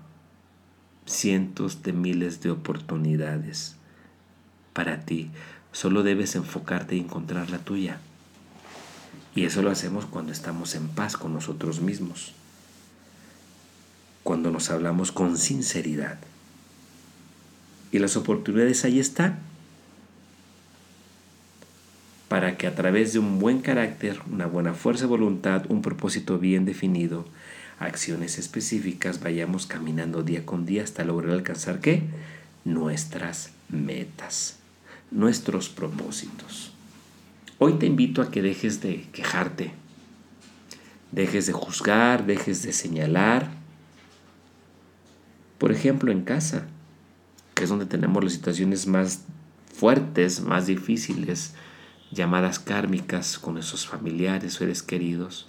cientos 1.05 1.83
de 1.83 1.93
miles 1.93 2.41
de 2.41 2.51
oportunidades 2.51 3.75
para 4.73 5.01
ti. 5.01 5.31
Solo 5.73 6.03
debes 6.03 6.37
enfocarte 6.37 6.95
y 6.95 7.01
encontrar 7.01 7.51
la 7.51 7.59
tuya. 7.59 7.99
Y 9.35 9.45
eso 9.45 9.63
lo 9.63 9.71
hacemos 9.71 10.07
cuando 10.07 10.33
estamos 10.33 10.75
en 10.75 10.89
paz 10.89 11.17
con 11.17 11.35
nosotros 11.35 11.81
mismos. 11.81 12.35
Cuando 14.23 14.51
nos 14.51 14.71
hablamos 14.71 15.11
con 15.13 15.37
sinceridad. 15.37 16.19
Y 17.91 17.99
las 17.99 18.17
oportunidades 18.17 18.85
ahí 18.85 19.01
están. 19.01 19.50
Para 22.31 22.57
que 22.57 22.69
a 22.69 22.77
través 22.77 23.13
de 23.13 23.19
un 23.19 23.41
buen 23.41 23.61
carácter, 23.61 24.21
una 24.31 24.47
buena 24.47 24.73
fuerza 24.73 25.03
de 25.03 25.09
voluntad, 25.09 25.65
un 25.69 25.83
propósito 25.83 26.39
bien 26.39 26.65
definido, 26.65 27.25
acciones 27.81 28.39
específicas, 28.39 29.21
vayamos 29.21 29.67
caminando 29.67 30.23
día 30.23 30.47
con 30.47 30.65
día 30.65 30.85
hasta 30.85 31.03
lograr 31.03 31.33
alcanzar 31.33 31.81
qué? 31.81 32.05
Nuestras 32.65 33.51
metas, 33.69 34.61
nuestros 35.11 35.71
propósitos. 35.71 36.71
Hoy 37.59 37.81
te 37.81 37.87
invito 37.87 38.23
a 38.23 38.31
que 38.31 38.43
dejes 38.43 38.81
de 38.81 39.09
quejarte, 39.13 39.73
dejes 41.11 41.49
de 41.49 41.53
juzgar, 41.53 42.27
dejes 42.27 42.63
de 42.63 42.73
señalar. 42.73 43.51
Por 45.59 45.73
ejemplo, 45.73 46.13
en 46.13 46.23
casa, 46.23 46.69
que 47.57 47.65
es 47.65 47.71
donde 47.71 47.87
tenemos 47.87 48.23
las 48.23 48.35
situaciones 48.35 48.87
más 48.87 49.25
fuertes, 49.75 50.43
más 50.43 50.69
difíciles, 50.69 51.55
llamadas 52.11 52.59
kármicas 52.59 53.39
con 53.39 53.59
esos 53.59 53.87
familiares, 53.87 54.55
seres 54.55 54.83
queridos, 54.83 55.49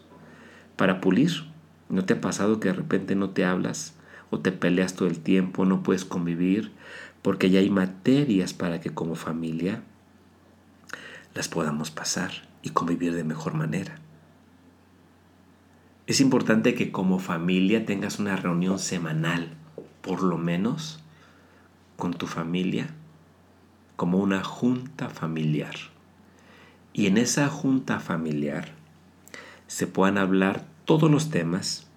para 0.75 1.01
pulir. 1.01 1.50
¿No 1.89 2.06
te 2.06 2.13
ha 2.13 2.22
pasado 2.22 2.60
que 2.60 2.70
de 2.70 2.75
repente 2.75 3.15
no 3.15 3.32
te 3.32 3.44
hablas 3.44 3.96
o 4.30 4.39
te 4.39 4.51
peleas 4.51 4.96
todo 4.96 5.08
el 5.08 5.20
tiempo, 5.20 5.65
no 5.65 5.84
puedes 5.84 6.06
convivir, 6.06 6.72
porque 7.22 7.50
ya 7.50 7.60
hay 7.60 7.70
materias 7.70 8.53
para 8.53 8.80
que 8.80 8.91
como 8.91 9.15
familia 9.15 9.84
las 11.34 11.48
podamos 11.48 11.91
pasar 11.91 12.32
y 12.62 12.70
convivir 12.70 13.13
de 13.13 13.24
mejor 13.24 13.53
manera. 13.53 13.96
Es 16.08 16.20
importante 16.20 16.74
que 16.74 16.91
como 16.91 17.20
familia 17.20 17.86
tengas 17.86 18.20
una 18.20 18.36
reunión 18.36 18.80
semanal, 18.80 19.53
por 20.02 20.24
lo 20.24 20.38
menos, 20.38 21.00
con 21.95 22.13
tu 22.13 22.26
familia, 22.26 22.88
como 23.95 24.17
una 24.17 24.43
junta 24.43 25.10
familiar. 25.10 25.76
Y 26.93 27.08
en 27.08 27.17
esa 27.17 27.47
junta 27.47 27.99
familiar 27.99 28.69
se 29.67 29.88
puedan 29.88 30.17
hablar 30.17 30.65
todos 30.86 31.10
los 31.10 31.30
temas, 31.30 31.88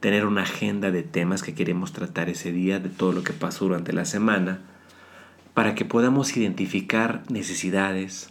tener 0.00 0.26
una 0.26 0.42
agenda 0.42 0.90
de 0.90 1.02
temas 1.02 1.42
que 1.42 1.54
queremos 1.54 1.92
tratar 1.92 2.28
ese 2.28 2.52
día, 2.52 2.78
de 2.78 2.90
todo 2.90 3.12
lo 3.12 3.22
que 3.22 3.32
pasó 3.32 3.64
durante 3.64 3.92
la 3.92 4.04
semana, 4.04 4.60
para 5.54 5.74
que 5.74 5.84
podamos 5.84 6.36
identificar 6.36 7.22
necesidades, 7.30 8.30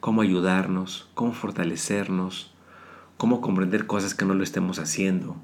cómo 0.00 0.22
ayudarnos, 0.22 1.08
cómo 1.14 1.32
fortalecernos, 1.32 2.52
cómo 3.16 3.40
comprender 3.40 3.86
cosas 3.86 4.14
que 4.14 4.24
no 4.24 4.34
lo 4.34 4.42
estemos 4.42 4.78
haciendo 4.78 5.36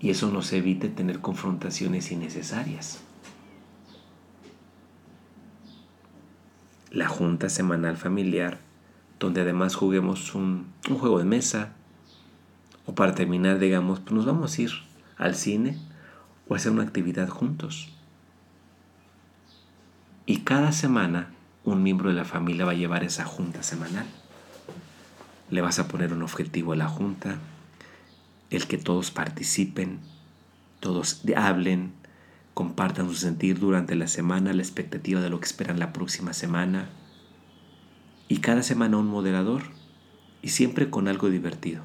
y 0.00 0.10
eso 0.10 0.30
nos 0.30 0.52
evite 0.52 0.88
tener 0.88 1.20
confrontaciones 1.20 2.10
innecesarias. 2.10 3.00
La 6.90 7.06
junta 7.06 7.48
semanal 7.48 7.96
familiar, 7.96 8.58
donde 9.20 9.42
además 9.42 9.76
juguemos 9.76 10.34
un, 10.34 10.66
un 10.88 10.98
juego 10.98 11.18
de 11.18 11.24
mesa, 11.24 11.74
o 12.86 12.94
para 12.94 13.14
terminar, 13.14 13.60
digamos, 13.60 14.00
pues 14.00 14.12
nos 14.12 14.26
vamos 14.26 14.58
a 14.58 14.62
ir 14.62 14.70
al 15.16 15.36
cine 15.36 15.78
o 16.48 16.56
hacer 16.56 16.72
una 16.72 16.82
actividad 16.82 17.28
juntos. 17.28 17.90
Y 20.26 20.38
cada 20.38 20.72
semana 20.72 21.30
un 21.64 21.82
miembro 21.82 22.08
de 22.08 22.16
la 22.16 22.24
familia 22.24 22.64
va 22.64 22.72
a 22.72 22.76
llevar 22.76 23.04
esa 23.04 23.24
junta 23.24 23.62
semanal. 23.62 24.06
Le 25.50 25.60
vas 25.60 25.78
a 25.78 25.88
poner 25.88 26.12
un 26.12 26.22
objetivo 26.22 26.72
a 26.72 26.76
la 26.76 26.88
junta, 26.88 27.36
el 28.50 28.66
que 28.66 28.78
todos 28.78 29.10
participen, 29.10 30.00
todos 30.80 31.22
hablen, 31.36 31.92
compartan 32.54 33.08
su 33.08 33.14
sentir 33.14 33.58
durante 33.58 33.94
la 33.94 34.08
semana, 34.08 34.52
la 34.52 34.62
expectativa 34.62 35.20
de 35.20 35.30
lo 35.30 35.40
que 35.40 35.46
esperan 35.46 35.78
la 35.78 35.92
próxima 35.92 36.32
semana. 36.32 36.88
Y 38.30 38.38
cada 38.38 38.62
semana 38.62 38.96
un 38.96 39.08
moderador 39.08 39.64
y 40.40 40.48
siempre 40.48 40.88
con 40.88 41.06
algo 41.06 41.28
divertido, 41.28 41.82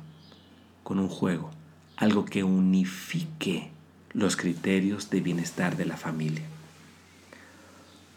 con 0.83 0.99
un 0.99 1.09
juego, 1.09 1.51
algo 1.97 2.23
que 2.23 2.45
unifique 2.45 3.69
los 4.13 4.37
criterios 4.37 5.09
de 5.09 5.19
bienestar 5.19 5.75
de 5.75 5.85
la 5.85 5.97
familia 5.97 6.45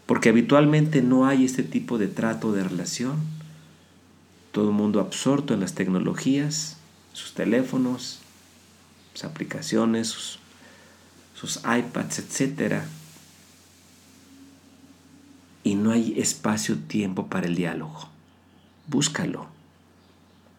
porque 0.09 0.29
habitualmente 0.29 1.03
no 1.03 1.27
hay 1.27 1.45
este 1.45 1.61
tipo 1.61 1.99
de 1.99 2.07
trato 2.07 2.51
de 2.51 2.63
relación. 2.63 3.17
Todo 4.51 4.69
el 4.69 4.75
mundo 4.75 5.01
absorto 5.01 5.53
en 5.53 5.59
las 5.59 5.75
tecnologías, 5.75 6.77
sus 7.13 7.35
teléfonos, 7.35 8.17
sus 9.13 9.23
aplicaciones, 9.23 10.07
sus, 10.07 11.57
iPads, 11.57 12.17
etc. 12.17 12.81
Y 15.63 15.75
no 15.75 15.91
hay 15.91 16.19
espacio-tiempo 16.19 17.27
para 17.27 17.45
el 17.45 17.53
diálogo. 17.53 18.09
Búscalo. 18.89 19.45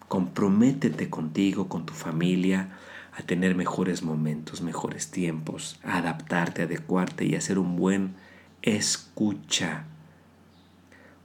Comprométete 0.06 1.10
contigo, 1.10 1.68
con 1.68 1.84
tu 1.84 1.94
familia, 1.94 2.68
a 3.12 3.22
tener 3.22 3.56
mejores 3.56 4.04
momentos, 4.04 4.60
mejores 4.60 5.10
tiempos, 5.10 5.80
a 5.82 5.98
adaptarte, 5.98 6.62
adecuarte 6.62 7.24
y 7.24 7.34
a 7.34 7.38
hacer 7.38 7.58
un 7.58 7.74
buen 7.74 8.14
escucha. 8.62 9.84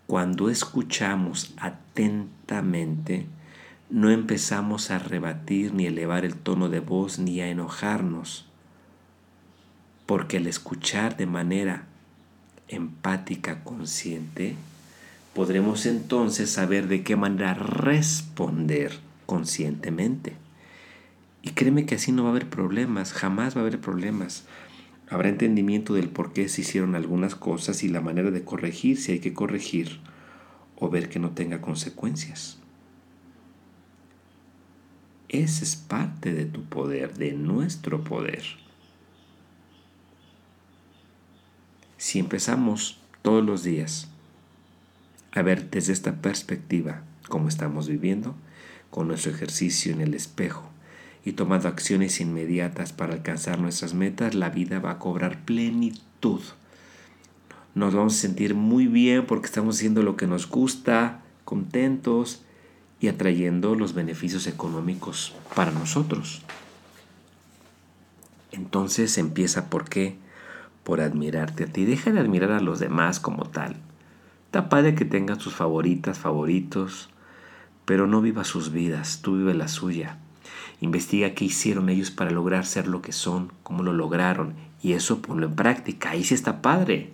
Cuando 0.07 0.49
escuchamos 0.49 1.53
atentamente, 1.57 3.27
no 3.91 4.09
empezamos 4.09 4.89
a 4.89 4.97
rebatir 4.97 5.75
ni 5.75 5.85
elevar 5.85 6.25
el 6.25 6.35
tono 6.35 6.69
de 6.69 6.79
voz 6.79 7.19
ni 7.19 7.39
a 7.39 7.49
enojarnos, 7.49 8.47
porque 10.07 10.37
al 10.37 10.47
escuchar 10.47 11.17
de 11.17 11.27
manera 11.27 11.83
empática, 12.67 13.63
consciente, 13.63 14.55
podremos 15.35 15.85
entonces 15.85 16.49
saber 16.49 16.87
de 16.87 17.03
qué 17.03 17.17
manera 17.17 17.53
responder 17.53 18.93
conscientemente. 19.25 20.37
Y 21.41 21.49
créeme 21.51 21.85
que 21.85 21.95
así 21.95 22.13
no 22.13 22.23
va 22.23 22.29
a 22.29 22.31
haber 22.31 22.49
problemas, 22.49 23.11
jamás 23.11 23.53
va 23.53 23.59
a 23.59 23.65
haber 23.65 23.81
problemas. 23.81 24.45
Habrá 25.09 25.27
entendimiento 25.27 25.93
del 25.93 26.07
por 26.07 26.31
qué 26.31 26.47
se 26.47 26.61
hicieron 26.61 26.95
algunas 26.95 27.35
cosas 27.35 27.83
y 27.83 27.89
la 27.89 27.99
manera 27.99 28.31
de 28.31 28.45
corregir 28.45 28.97
si 28.97 29.11
hay 29.11 29.19
que 29.19 29.33
corregir 29.33 29.99
o 30.77 30.89
ver 30.89 31.09
que 31.09 31.19
no 31.19 31.31
tenga 31.31 31.61
consecuencias. 31.61 32.57
Ese 35.27 35.65
es 35.65 35.75
parte 35.75 36.33
de 36.33 36.45
tu 36.45 36.63
poder, 36.63 37.15
de 37.15 37.33
nuestro 37.33 38.05
poder. 38.05 38.43
Si 41.97 42.19
empezamos 42.19 42.99
todos 43.21 43.43
los 43.43 43.63
días 43.63 44.14
a 45.35 45.41
ver 45.41 45.69
desde 45.69 45.93
esta 45.93 46.13
perspectiva 46.15 47.03
cómo 47.29 47.47
estamos 47.47 47.87
viviendo, 47.87 48.35
con 48.89 49.07
nuestro 49.07 49.31
ejercicio 49.31 49.91
en 49.91 50.01
el 50.01 50.13
espejo, 50.13 50.69
y 51.23 51.33
tomando 51.33 51.67
acciones 51.67 52.21
inmediatas 52.21 52.93
para 52.93 53.13
alcanzar 53.13 53.59
nuestras 53.59 53.93
metas, 53.93 54.35
la 54.35 54.49
vida 54.49 54.79
va 54.79 54.91
a 54.91 54.99
cobrar 54.99 55.43
plenitud. 55.43 56.41
Nos 57.73 57.93
vamos 57.93 58.15
a 58.15 58.21
sentir 58.21 58.55
muy 58.55 58.87
bien 58.87 59.25
porque 59.25 59.47
estamos 59.47 59.77
haciendo 59.77 60.03
lo 60.03 60.15
que 60.15 60.27
nos 60.27 60.47
gusta, 60.47 61.21
contentos 61.43 62.43
y 62.99 63.07
atrayendo 63.07 63.75
los 63.75 63.93
beneficios 63.93 64.47
económicos 64.47 65.35
para 65.55 65.71
nosotros. 65.71 66.41
Entonces 68.51 69.17
empieza 69.17 69.69
por 69.69 69.89
qué? 69.89 70.17
por 70.85 71.01
admirarte 71.01 71.65
a 71.65 71.67
ti. 71.67 71.83
Deja 71.83 72.11
de 72.11 72.21
admirar 72.21 72.51
a 72.51 72.61
los 72.61 72.79
demás 72.79 73.19
como 73.19 73.49
tal. 73.49 73.75
Está 74.55 74.69
padre 74.69 74.95
que 74.95 75.03
tengan 75.03 75.37
sus 75.37 75.53
favoritas, 75.53 76.17
favoritos, 76.17 77.09
pero 77.83 78.07
no 78.07 78.21
viva 78.21 78.45
sus 78.45 78.71
vidas, 78.71 79.19
tú 79.21 79.35
vive 79.35 79.53
la 79.53 79.67
suya. 79.67 80.17
Investiga 80.79 81.35
qué 81.35 81.43
hicieron 81.43 81.89
ellos 81.89 82.09
para 82.09 82.31
lograr 82.31 82.65
ser 82.65 82.87
lo 82.87 83.01
que 83.01 83.11
son, 83.11 83.51
cómo 83.63 83.83
lo 83.83 83.91
lograron, 83.91 84.53
y 84.81 84.93
eso 84.93 85.21
ponlo 85.21 85.47
en 85.47 85.55
práctica. 85.55 86.11
Ahí 86.11 86.23
sí 86.23 86.35
está 86.35 86.61
padre. 86.61 87.11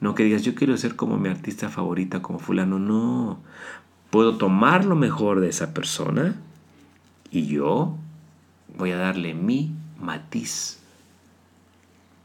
No 0.00 0.14
que 0.14 0.24
digas, 0.24 0.42
yo 0.42 0.54
quiero 0.54 0.76
ser 0.76 0.94
como 0.94 1.16
mi 1.16 1.30
artista 1.30 1.70
favorita, 1.70 2.20
como 2.20 2.38
fulano. 2.38 2.78
No. 2.78 3.38
Puedo 4.10 4.36
tomar 4.36 4.84
lo 4.84 4.94
mejor 4.94 5.40
de 5.40 5.48
esa 5.48 5.72
persona 5.72 6.36
y 7.30 7.46
yo 7.46 7.96
voy 8.76 8.90
a 8.90 8.98
darle 8.98 9.32
mi 9.32 9.74
matiz 9.98 10.80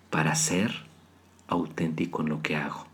para 0.10 0.36
ser 0.36 0.74
auténtico 1.48 2.24
en 2.24 2.28
lo 2.28 2.42
que 2.42 2.58
hago. 2.58 2.87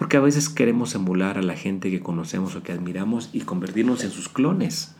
Porque 0.00 0.16
a 0.16 0.20
veces 0.20 0.48
queremos 0.48 0.94
emular 0.94 1.36
a 1.36 1.42
la 1.42 1.54
gente 1.54 1.90
que 1.90 2.00
conocemos 2.00 2.56
o 2.56 2.62
que 2.62 2.72
admiramos 2.72 3.28
y 3.34 3.42
convertirnos 3.42 4.02
en 4.02 4.10
sus 4.10 4.30
clones. 4.30 4.94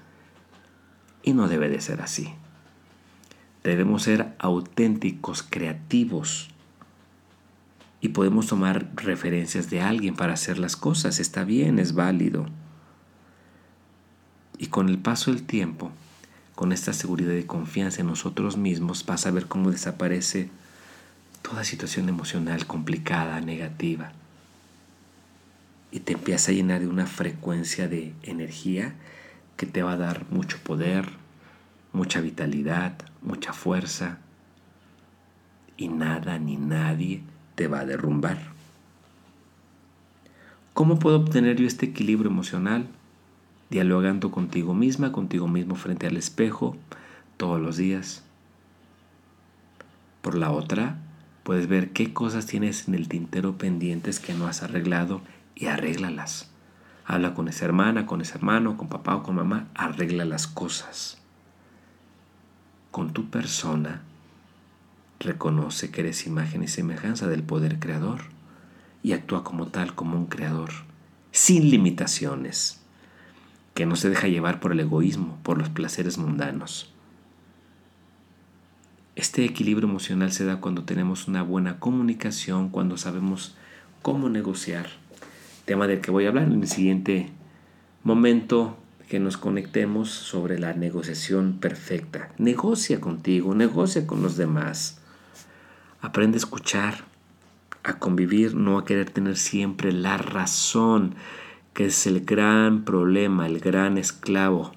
Y 1.22 1.32
no 1.32 1.48
debe 1.48 1.70
de 1.70 1.80
ser 1.80 2.02
así. 2.02 2.34
Debemos 3.64 4.02
ser 4.02 4.34
auténticos, 4.38 5.42
creativos. 5.42 6.50
Y 8.02 8.10
podemos 8.10 8.46
tomar 8.48 8.90
referencias 8.94 9.70
de 9.70 9.80
alguien 9.80 10.16
para 10.16 10.34
hacer 10.34 10.58
las 10.58 10.76
cosas. 10.76 11.18
Está 11.18 11.44
bien, 11.44 11.78
es 11.78 11.94
válido. 11.94 12.44
Y 14.58 14.66
con 14.66 14.90
el 14.90 14.98
paso 14.98 15.32
del 15.32 15.44
tiempo, 15.44 15.92
con 16.54 16.72
esta 16.72 16.92
seguridad 16.92 17.32
y 17.32 17.44
confianza 17.44 18.02
en 18.02 18.08
nosotros 18.08 18.58
mismos, 18.58 19.06
vas 19.06 19.24
a 19.24 19.30
ver 19.30 19.46
cómo 19.46 19.70
desaparece 19.70 20.50
toda 21.40 21.64
situación 21.64 22.10
emocional 22.10 22.66
complicada, 22.66 23.40
negativa 23.40 24.12
y 25.92 26.00
te 26.00 26.12
empieza 26.12 26.52
a 26.52 26.54
llenar 26.54 26.80
de 26.80 26.88
una 26.88 27.06
frecuencia 27.06 27.88
de 27.88 28.14
energía 28.22 28.94
que 29.56 29.66
te 29.66 29.82
va 29.82 29.92
a 29.92 29.96
dar 29.96 30.24
mucho 30.30 30.58
poder, 30.62 31.08
mucha 31.92 32.20
vitalidad, 32.20 32.94
mucha 33.22 33.52
fuerza 33.52 34.18
y 35.76 35.88
nada 35.88 36.38
ni 36.38 36.56
nadie 36.56 37.22
te 37.54 37.68
va 37.68 37.80
a 37.80 37.86
derrumbar. 37.86 38.38
¿Cómo 40.74 40.98
puedo 40.98 41.16
obtener 41.16 41.56
yo 41.56 41.66
este 41.66 41.86
equilibrio 41.86 42.30
emocional? 42.30 42.86
Dialogando 43.70 44.30
contigo 44.30 44.74
misma, 44.74 45.12
contigo 45.12 45.48
mismo 45.48 45.74
frente 45.74 46.06
al 46.06 46.16
espejo 46.16 46.76
todos 47.36 47.60
los 47.60 47.76
días. 47.76 48.22
Por 50.22 50.36
la 50.36 50.50
otra, 50.50 50.98
puedes 51.42 51.66
ver 51.66 51.90
qué 51.90 52.12
cosas 52.12 52.46
tienes 52.46 52.88
en 52.88 52.94
el 52.94 53.08
tintero 53.08 53.58
pendientes 53.58 54.20
que 54.20 54.34
no 54.34 54.46
has 54.46 54.62
arreglado 54.62 55.20
y 55.60 55.66
arréglalas. 55.66 56.50
Habla 57.04 57.34
con 57.34 57.46
esa 57.48 57.66
hermana, 57.66 58.06
con 58.06 58.20
ese 58.20 58.34
hermano, 58.34 58.76
con 58.76 58.88
papá 58.88 59.14
o 59.16 59.22
con 59.22 59.36
mamá, 59.36 59.68
arregla 59.74 60.24
las 60.24 60.46
cosas. 60.46 61.18
Con 62.90 63.12
tu 63.12 63.30
persona, 63.30 64.02
reconoce 65.20 65.90
que 65.90 66.00
eres 66.00 66.26
imagen 66.26 66.62
y 66.62 66.68
semejanza 66.68 67.28
del 67.28 67.42
poder 67.42 67.78
creador 67.78 68.22
y 69.02 69.12
actúa 69.12 69.44
como 69.44 69.66
tal, 69.66 69.94
como 69.94 70.16
un 70.16 70.26
creador, 70.26 70.70
sin 71.30 71.70
limitaciones, 71.70 72.80
que 73.74 73.86
no 73.86 73.96
se 73.96 74.08
deja 74.08 74.28
llevar 74.28 74.60
por 74.60 74.72
el 74.72 74.80
egoísmo, 74.80 75.38
por 75.42 75.58
los 75.58 75.68
placeres 75.68 76.16
mundanos. 76.16 76.92
Este 79.14 79.44
equilibrio 79.44 79.88
emocional 79.88 80.32
se 80.32 80.46
da 80.46 80.60
cuando 80.60 80.84
tenemos 80.84 81.28
una 81.28 81.42
buena 81.42 81.78
comunicación, 81.78 82.70
cuando 82.70 82.96
sabemos 82.96 83.56
cómo 84.00 84.30
negociar 84.30 84.88
tema 85.70 85.86
del 85.86 86.00
que 86.00 86.10
voy 86.10 86.24
a 86.26 86.30
hablar 86.30 86.48
en 86.48 86.62
el 86.62 86.66
siguiente 86.66 87.30
momento 88.02 88.76
que 89.08 89.20
nos 89.20 89.36
conectemos 89.36 90.10
sobre 90.10 90.58
la 90.58 90.72
negociación 90.72 91.58
perfecta. 91.60 92.32
Negocia 92.38 93.00
contigo, 93.00 93.54
negocia 93.54 94.04
con 94.04 94.20
los 94.20 94.36
demás. 94.36 95.00
Aprende 96.00 96.38
a 96.38 96.42
escuchar, 96.42 97.04
a 97.84 98.00
convivir, 98.00 98.56
no 98.56 98.78
a 98.78 98.84
querer 98.84 99.10
tener 99.10 99.36
siempre 99.36 99.92
la 99.92 100.18
razón, 100.18 101.14
que 101.72 101.86
es 101.86 102.04
el 102.08 102.24
gran 102.24 102.84
problema, 102.84 103.46
el 103.46 103.60
gran 103.60 103.96
esclavo. 103.96 104.72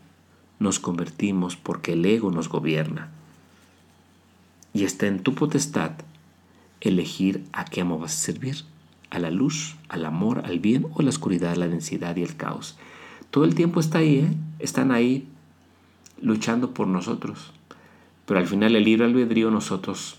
Nos 0.59 0.77
convertimos 0.77 1.55
porque 1.55 1.93
el 1.93 2.05
ego 2.05 2.29
nos 2.29 2.49
gobierna. 2.49 3.09
Y 4.73 4.83
está 4.83 5.07
en 5.07 5.23
tu 5.23 5.33
potestad 5.33 5.93
elegir 6.81 7.45
a 7.51 7.65
qué 7.65 7.81
amo 7.81 7.97
vas 7.97 8.13
a 8.13 8.25
servir 8.25 8.72
a 9.13 9.19
la 9.19 9.29
luz, 9.29 9.75
al 9.89 10.05
amor, 10.05 10.41
al 10.43 10.59
bien 10.59 10.87
o 10.91 10.99
a 10.99 11.03
la 11.03 11.09
oscuridad, 11.09 11.55
la 11.55 11.67
densidad 11.67 12.15
y 12.15 12.23
el 12.23 12.35
caos. 12.35 12.77
Todo 13.29 13.45
el 13.45 13.53
tiempo 13.53 13.79
está 13.79 13.99
ahí, 13.99 14.19
¿eh? 14.19 14.33
están 14.57 14.91
ahí 14.91 15.27
luchando 16.19 16.73
por 16.73 16.87
nosotros. 16.87 17.51
Pero 18.25 18.39
al 18.39 18.47
final 18.47 18.75
el 18.75 18.83
libre 18.83 19.05
albedrío 19.05 19.51
nosotros 19.51 20.17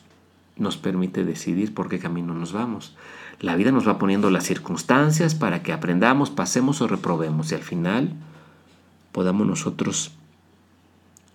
nos 0.56 0.76
permite 0.76 1.24
decidir 1.24 1.74
por 1.74 1.88
qué 1.88 1.98
camino 1.98 2.34
nos 2.34 2.52
vamos. 2.52 2.94
La 3.40 3.56
vida 3.56 3.72
nos 3.72 3.88
va 3.88 3.98
poniendo 3.98 4.30
las 4.30 4.44
circunstancias 4.44 5.34
para 5.34 5.64
que 5.64 5.72
aprendamos, 5.72 6.30
pasemos 6.30 6.80
o 6.80 6.86
reprobemos 6.86 7.50
y 7.50 7.56
al 7.56 7.62
final 7.62 8.12
podamos 9.10 9.44
nosotros 9.44 10.12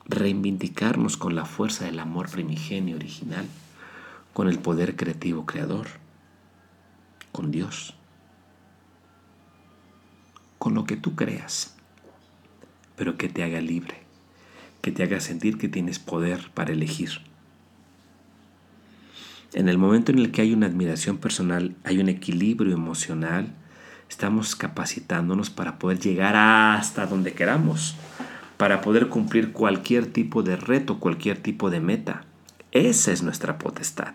reivindicarnos 0.05 1.17
con 1.17 1.35
la 1.35 1.43
fuerza 1.43 1.85
del 1.85 1.99
amor 1.99 2.29
primigenio 2.29 2.95
original, 2.95 3.45
con 4.33 4.47
el 4.47 4.59
poder 4.59 4.95
creativo 4.95 5.45
creador 5.45 5.87
con 7.31 7.51
Dios, 7.51 7.95
con 10.57 10.73
lo 10.73 10.85
que 10.85 10.97
tú 10.97 11.15
creas, 11.15 11.75
pero 12.95 13.17
que 13.17 13.29
te 13.29 13.43
haga 13.43 13.61
libre, 13.61 13.95
que 14.81 14.91
te 14.91 15.03
haga 15.03 15.19
sentir 15.19 15.57
que 15.57 15.69
tienes 15.69 15.99
poder 15.99 16.51
para 16.53 16.73
elegir. 16.73 17.21
En 19.53 19.67
el 19.67 19.77
momento 19.77 20.11
en 20.11 20.19
el 20.19 20.31
que 20.31 20.41
hay 20.41 20.53
una 20.53 20.67
admiración 20.67 21.17
personal, 21.17 21.75
hay 21.83 21.99
un 21.99 22.09
equilibrio 22.09 22.73
emocional, 22.73 23.53
estamos 24.09 24.55
capacitándonos 24.55 25.49
para 25.49 25.79
poder 25.79 25.99
llegar 25.99 26.35
hasta 26.35 27.07
donde 27.07 27.33
queramos, 27.33 27.95
para 28.57 28.81
poder 28.81 29.07
cumplir 29.07 29.51
cualquier 29.53 30.05
tipo 30.05 30.43
de 30.43 30.55
reto, 30.55 30.99
cualquier 30.99 31.37
tipo 31.37 31.69
de 31.69 31.79
meta. 31.79 32.25
Esa 32.71 33.11
es 33.11 33.23
nuestra 33.23 33.57
potestad. 33.57 34.13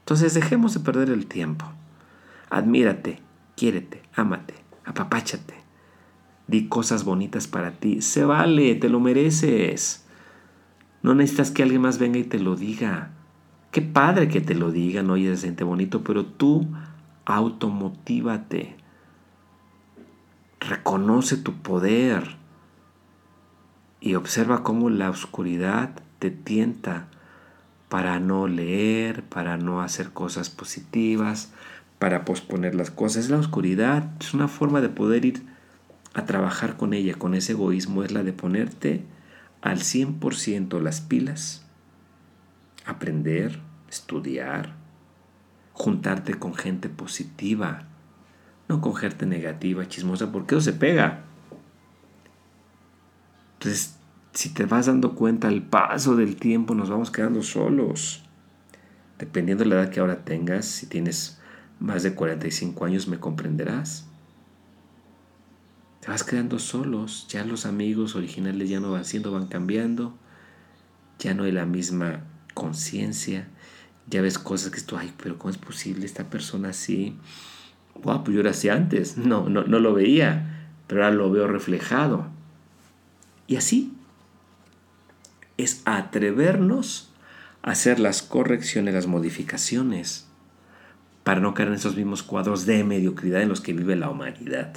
Entonces 0.00 0.34
dejemos 0.34 0.74
de 0.74 0.80
perder 0.80 1.10
el 1.10 1.26
tiempo. 1.26 1.66
Admírate, 2.50 3.20
quiérete, 3.56 4.02
ámate, 4.14 4.54
apapáchate. 4.84 5.54
Di 6.46 6.68
cosas 6.68 7.04
bonitas 7.04 7.46
para 7.46 7.72
ti. 7.72 8.02
Se 8.02 8.24
vale, 8.24 8.74
te 8.74 8.88
lo 8.88 9.00
mereces. 9.00 10.06
No 11.02 11.14
necesitas 11.14 11.50
que 11.50 11.62
alguien 11.62 11.82
más 11.82 11.98
venga 11.98 12.18
y 12.18 12.24
te 12.24 12.38
lo 12.38 12.56
diga. 12.56 13.10
Qué 13.70 13.82
padre 13.82 14.28
que 14.28 14.40
te 14.40 14.54
lo 14.54 14.70
digan, 14.70 15.10
oye, 15.10 15.34
se 15.34 15.42
siente 15.42 15.64
bonito, 15.64 16.04
pero 16.04 16.26
tú 16.26 16.68
automotívate. 17.24 18.76
Reconoce 20.60 21.36
tu 21.36 21.54
poder 21.54 22.36
y 24.00 24.16
observa 24.16 24.62
cómo 24.62 24.90
la 24.90 25.08
oscuridad 25.08 25.94
te 26.18 26.30
tienta 26.30 27.08
para 27.88 28.20
no 28.20 28.48
leer, 28.48 29.24
para 29.24 29.56
no 29.56 29.80
hacer 29.80 30.12
cosas 30.12 30.50
positivas, 30.50 31.53
para 32.04 32.26
posponer 32.26 32.74
las 32.74 32.90
cosas. 32.90 33.24
Es 33.24 33.30
la 33.30 33.38
oscuridad, 33.38 34.10
es 34.20 34.34
una 34.34 34.46
forma 34.46 34.82
de 34.82 34.90
poder 34.90 35.24
ir 35.24 35.42
a 36.12 36.26
trabajar 36.26 36.76
con 36.76 36.92
ella, 36.92 37.14
con 37.14 37.32
ese 37.32 37.52
egoísmo, 37.52 38.04
es 38.04 38.12
la 38.12 38.22
de 38.22 38.34
ponerte 38.34 39.06
al 39.62 39.78
100% 39.78 40.82
las 40.82 41.00
pilas, 41.00 41.64
aprender, 42.84 43.58
estudiar, 43.88 44.74
juntarte 45.72 46.34
con 46.34 46.52
gente 46.52 46.90
positiva, 46.90 47.86
no 48.68 48.82
con 48.82 48.94
gente 48.96 49.24
negativa, 49.24 49.88
chismosa, 49.88 50.30
porque 50.30 50.56
eso 50.56 50.60
se 50.60 50.74
pega. 50.74 51.24
Entonces, 53.54 53.96
si 54.34 54.50
te 54.50 54.66
vas 54.66 54.84
dando 54.84 55.14
cuenta 55.14 55.48
al 55.48 55.62
paso 55.62 56.16
del 56.16 56.36
tiempo, 56.36 56.74
nos 56.74 56.90
vamos 56.90 57.10
quedando 57.10 57.42
solos. 57.42 58.22
Dependiendo 59.18 59.64
de 59.64 59.70
la 59.70 59.76
edad 59.76 59.88
que 59.88 60.00
ahora 60.00 60.22
tengas, 60.22 60.66
si 60.66 60.86
tienes 60.86 61.40
más 61.80 62.02
de 62.02 62.14
45 62.14 62.84
años 62.84 63.08
me 63.08 63.18
comprenderás. 63.18 64.06
Te 66.00 66.08
vas 66.08 66.22
quedando 66.22 66.58
solos, 66.58 67.26
ya 67.28 67.44
los 67.44 67.66
amigos 67.66 68.14
originales 68.14 68.68
ya 68.68 68.80
no 68.80 68.92
van 68.92 69.04
siendo, 69.04 69.32
van 69.32 69.46
cambiando, 69.46 70.14
ya 71.18 71.34
no 71.34 71.44
hay 71.44 71.52
la 71.52 71.64
misma 71.64 72.24
conciencia, 72.52 73.48
ya 74.08 74.20
ves 74.20 74.38
cosas 74.38 74.70
que 74.70 74.80
tú, 74.82 74.96
ay, 74.96 75.12
pero 75.22 75.38
¿cómo 75.38 75.50
es 75.50 75.58
posible 75.58 76.04
esta 76.04 76.24
persona 76.24 76.70
así? 76.70 77.16
Wow, 78.02 78.22
pues 78.22 78.34
yo 78.34 78.40
era 78.40 78.50
así 78.50 78.68
antes, 78.68 79.16
no, 79.18 79.48
no, 79.48 79.64
no 79.64 79.78
lo 79.78 79.94
veía, 79.94 80.68
pero 80.86 81.04
ahora 81.04 81.16
lo 81.16 81.30
veo 81.30 81.46
reflejado. 81.46 82.26
Y 83.46 83.56
así 83.56 83.94
es 85.56 85.82
atrevernos 85.84 87.10
hacer 87.62 87.98
las 87.98 88.22
correcciones, 88.22 88.94
las 88.94 89.06
modificaciones, 89.06 90.26
para 91.24 91.40
no 91.40 91.54
caer 91.54 91.70
en 91.70 91.74
esos 91.74 91.96
mismos 91.96 92.22
cuadros 92.22 92.66
de 92.66 92.84
mediocridad 92.84 93.40
en 93.40 93.48
los 93.48 93.62
que 93.62 93.72
vive 93.72 93.96
la 93.96 94.10
humanidad. 94.10 94.76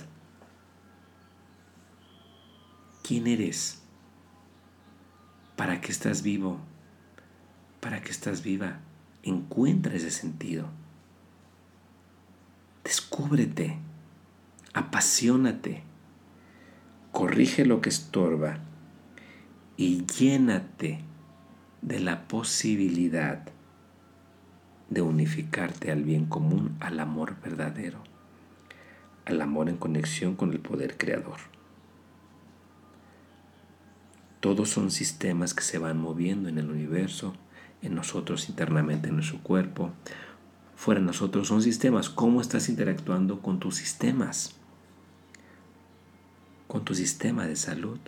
¿Quién 3.04 3.28
eres? 3.28 3.84
¿Para 5.58 5.82
qué 5.82 5.92
estás 5.92 6.24
vivo? 6.24 6.60
¿Para 7.82 8.02
qué 8.02 8.12
estás 8.12 8.44
viva? 8.44 8.80
Encuentra 9.24 9.94
ese 9.94 10.10
sentido. 10.10 10.70
Descúbrete, 12.84 13.78
apasionate, 14.74 15.84
corrige 17.12 17.66
lo 17.66 17.82
que 17.82 17.90
estorba 17.90 18.60
y 19.76 20.06
llénate 20.06 21.02
de 21.82 22.00
la 22.00 22.28
posibilidad 22.30 23.57
de 24.90 25.02
unificarte 25.02 25.92
al 25.92 26.04
bien 26.04 26.26
común, 26.26 26.78
al 26.80 27.00
amor 27.00 27.36
verdadero, 27.42 28.00
al 29.26 29.42
amor 29.42 29.70
en 29.70 29.78
conexión 29.78 30.36
con 30.36 30.52
el 30.52 30.60
poder 30.60 30.98
creador. 30.98 31.38
Todos 34.40 34.70
son 34.70 34.92
sistemas 34.92 35.54
que 35.54 35.64
se 35.64 35.78
van 35.78 35.98
moviendo 35.98 36.48
en 36.48 36.58
el 36.58 36.70
universo, 36.70 37.34
en 37.82 37.96
nosotros 37.96 38.50
internamente, 38.50 39.10
en 39.10 39.16
nuestro 39.16 39.40
cuerpo. 39.40 39.92
Fuera 40.76 41.02
de 41.02 41.08
nosotros 41.08 41.48
son 41.48 41.62
sistemas. 41.62 42.10
¿Cómo 42.10 42.40
estás 42.40 42.70
interactuando 42.70 43.42
con 43.42 43.60
tus 43.60 43.76
sistemas? 43.76 44.56
Con 46.68 46.86
tu 46.86 46.94
sistema 46.94 47.48
de 47.48 47.56
salud, 47.56 48.00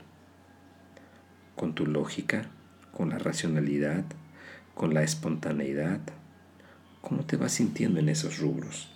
con 1.55 1.73
tu 1.73 1.87
lógica, 1.87 2.49
con 2.93 3.09
la 3.09 3.17
racionalidad, 3.17 4.05
con 4.75 4.93
la 4.93 5.03
espontaneidad. 5.03 5.99
¿Cómo 7.01 7.23
te 7.23 7.37
vas 7.37 7.53
sintiendo 7.53 7.99
en 7.99 8.09
esos 8.09 8.39
rubros? 8.39 8.89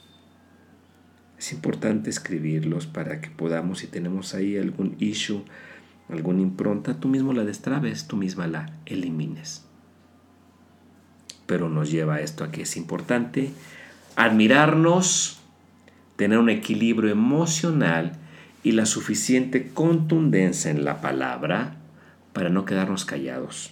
Es 1.38 1.52
importante 1.52 2.10
escribirlos 2.10 2.88
para 2.88 3.22
que 3.22 3.30
podamos, 3.30 3.80
si 3.80 3.88
tenemos 3.88 4.34
ahí 4.34 4.58
algún 4.58 4.96
issue, 5.00 5.44
alguna 6.10 6.42
impronta, 6.42 7.00
tú 7.00 7.08
mismo 7.08 7.34
la 7.34 7.44
destrabes, 7.44 8.08
tú 8.08 8.18
misma 8.18 8.48
la 8.48 8.72
elimines. 8.86 9.66
Pero 11.46 11.70
nos 11.70 11.92
lleva 11.92 12.16
a 12.16 12.22
esto 12.22 12.44
a 12.44 12.52
que 12.52 12.62
es 12.62 12.78
importante 12.78 13.52
admirarnos, 14.16 15.40
tener 16.16 16.38
un 16.38 16.50
equilibrio 16.50 17.10
emocional 17.10 18.14
y 18.64 18.74
la 18.74 18.86
suficiente 18.86 19.72
contundencia 19.74 20.72
en 20.72 20.86
la 20.86 21.02
palabra 21.02 21.76
para 22.32 22.50
no 22.50 22.66
quedarnos 22.66 23.06
callados, 23.06 23.72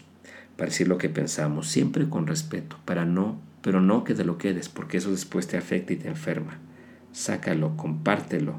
para 0.58 0.70
decir 0.70 0.88
lo 0.88 0.98
que 0.98 1.10
pensamos, 1.10 1.68
siempre 1.68 2.10
con 2.10 2.28
respeto, 2.28 2.78
para 2.86 3.06
no, 3.06 3.40
pero 3.62 3.82
no 3.82 4.04
que 4.04 4.16
te 4.16 4.26
lo 4.26 4.38
quedes, 4.38 4.70
porque 4.70 4.98
eso 4.98 5.12
después 5.12 5.48
te 5.48 5.58
afecta 5.58 5.94
y 5.94 5.98
te 5.98 6.08
enferma. 6.08 6.60
Sácalo, 7.12 7.76
compártelo, 7.78 8.56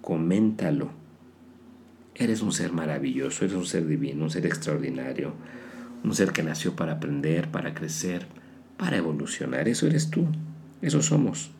coméntalo 0.00 0.90
Eres 2.18 2.42
un 2.42 2.50
ser 2.50 2.72
maravilloso, 2.72 3.44
eres 3.44 3.56
un 3.56 3.64
ser 3.64 3.86
divino, 3.86 4.24
un 4.24 4.30
ser 4.30 4.44
extraordinario, 4.44 5.34
un 6.02 6.16
ser 6.16 6.32
que 6.32 6.42
nació 6.42 6.74
para 6.74 6.94
aprender, 6.94 7.48
para 7.48 7.74
crecer, 7.74 8.26
para 8.76 8.96
evolucionar. 8.96 9.68
Eso 9.68 9.86
eres 9.86 10.10
tú, 10.10 10.26
eso 10.82 11.00
somos. 11.00 11.52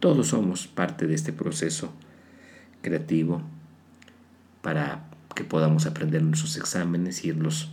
Todos 0.00 0.28
somos 0.28 0.66
parte 0.66 1.06
de 1.06 1.14
este 1.14 1.32
proceso 1.32 1.90
creativo 2.82 3.40
para 4.60 5.06
que 5.34 5.42
podamos 5.42 5.86
aprender 5.86 6.22
nuestros 6.22 6.58
exámenes 6.58 7.24
irlos 7.24 7.70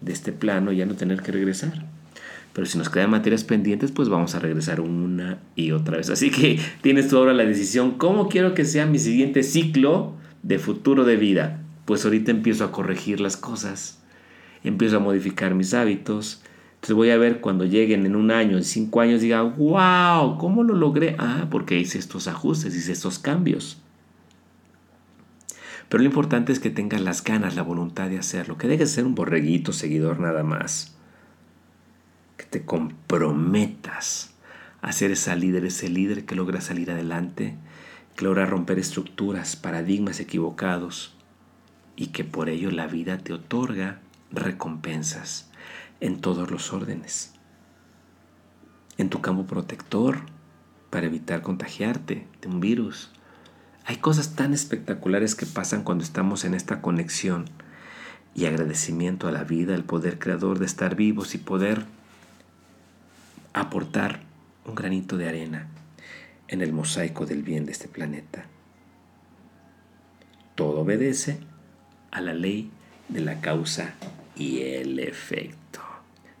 de 0.00 0.12
este 0.12 0.30
plano 0.30 0.70
y 0.70 0.76
ya 0.76 0.86
no 0.86 0.94
tener 0.94 1.20
que 1.20 1.32
regresar. 1.32 1.84
Pero 2.52 2.66
si 2.66 2.76
nos 2.78 2.90
quedan 2.90 3.10
materias 3.10 3.44
pendientes, 3.44 3.92
pues 3.92 4.08
vamos 4.08 4.34
a 4.34 4.38
regresar 4.38 4.80
una 4.80 5.38
y 5.56 5.72
otra 5.72 5.96
vez. 5.96 6.10
Así 6.10 6.30
que 6.30 6.60
tienes 6.82 7.08
tú 7.08 7.16
ahora 7.16 7.32
la 7.32 7.44
decisión, 7.44 7.92
¿cómo 7.92 8.28
quiero 8.28 8.54
que 8.54 8.64
sea 8.64 8.86
mi 8.86 8.98
siguiente 8.98 9.42
ciclo 9.42 10.14
de 10.42 10.58
futuro 10.58 11.04
de 11.04 11.16
vida? 11.16 11.62
pues 11.84 12.04
ahorita 12.04 12.30
empiezo 12.30 12.64
a 12.64 12.72
corregir 12.72 13.20
las 13.20 13.36
cosas, 13.36 13.98
empiezo 14.64 14.96
a 14.96 15.00
modificar 15.00 15.54
mis 15.54 15.74
hábitos. 15.74 16.42
Entonces 16.74 16.96
voy 16.96 17.10
a 17.10 17.18
ver 17.18 17.40
cuando 17.40 17.64
lleguen 17.64 18.06
en 18.06 18.16
un 18.16 18.30
año, 18.30 18.56
en 18.56 18.64
cinco 18.64 19.00
años, 19.00 19.20
diga, 19.20 19.42
wow, 19.42 20.38
¿cómo 20.38 20.62
lo 20.64 20.74
logré? 20.74 21.16
Ah, 21.18 21.46
porque 21.50 21.78
hice 21.78 21.98
estos 21.98 22.28
ajustes, 22.28 22.74
hice 22.74 22.92
estos 22.92 23.18
cambios. 23.18 23.80
Pero 25.88 26.02
lo 26.02 26.08
importante 26.08 26.52
es 26.52 26.58
que 26.58 26.70
tengas 26.70 27.02
las 27.02 27.22
ganas, 27.22 27.54
la 27.54 27.62
voluntad 27.62 28.08
de 28.08 28.18
hacerlo, 28.18 28.56
que 28.56 28.66
dejes 28.66 28.90
de 28.90 28.94
ser 28.94 29.04
un 29.04 29.14
borreguito 29.14 29.72
seguidor 29.72 30.18
nada 30.18 30.42
más. 30.42 30.91
Que 32.42 32.48
te 32.48 32.64
comprometas 32.64 34.34
a 34.80 34.90
ser 34.90 35.12
esa 35.12 35.36
líder, 35.36 35.64
ese 35.64 35.88
líder 35.88 36.24
que 36.24 36.34
logra 36.34 36.60
salir 36.60 36.90
adelante, 36.90 37.54
que 38.16 38.24
logra 38.24 38.46
romper 38.46 38.80
estructuras, 38.80 39.54
paradigmas 39.54 40.18
equivocados, 40.18 41.14
y 41.94 42.08
que 42.08 42.24
por 42.24 42.48
ello 42.48 42.72
la 42.72 42.88
vida 42.88 43.18
te 43.18 43.32
otorga 43.32 44.00
recompensas 44.32 45.50
en 46.00 46.20
todos 46.20 46.50
los 46.50 46.72
órdenes. 46.72 47.32
En 48.98 49.08
tu 49.08 49.20
campo 49.20 49.46
protector, 49.46 50.22
para 50.90 51.06
evitar 51.06 51.42
contagiarte 51.42 52.26
de 52.40 52.48
un 52.48 52.58
virus. 52.58 53.12
Hay 53.84 53.98
cosas 53.98 54.34
tan 54.34 54.52
espectaculares 54.52 55.36
que 55.36 55.46
pasan 55.46 55.84
cuando 55.84 56.02
estamos 56.02 56.44
en 56.44 56.54
esta 56.54 56.82
conexión 56.82 57.44
y 58.34 58.46
agradecimiento 58.46 59.28
a 59.28 59.32
la 59.32 59.44
vida, 59.44 59.76
al 59.76 59.84
poder 59.84 60.18
creador 60.18 60.58
de 60.58 60.66
estar 60.66 60.96
vivos 60.96 61.36
y 61.36 61.38
poder 61.38 61.86
aportar 63.52 64.20
un 64.64 64.74
granito 64.74 65.16
de 65.16 65.28
arena 65.28 65.68
en 66.48 66.62
el 66.62 66.72
mosaico 66.72 67.26
del 67.26 67.42
bien 67.42 67.66
de 67.66 67.72
este 67.72 67.88
planeta. 67.88 68.46
Todo 70.54 70.80
obedece 70.80 71.38
a 72.10 72.20
la 72.20 72.34
ley 72.34 72.70
de 73.08 73.20
la 73.20 73.40
causa 73.40 73.94
y 74.36 74.60
el 74.60 74.98
efecto. 74.98 75.80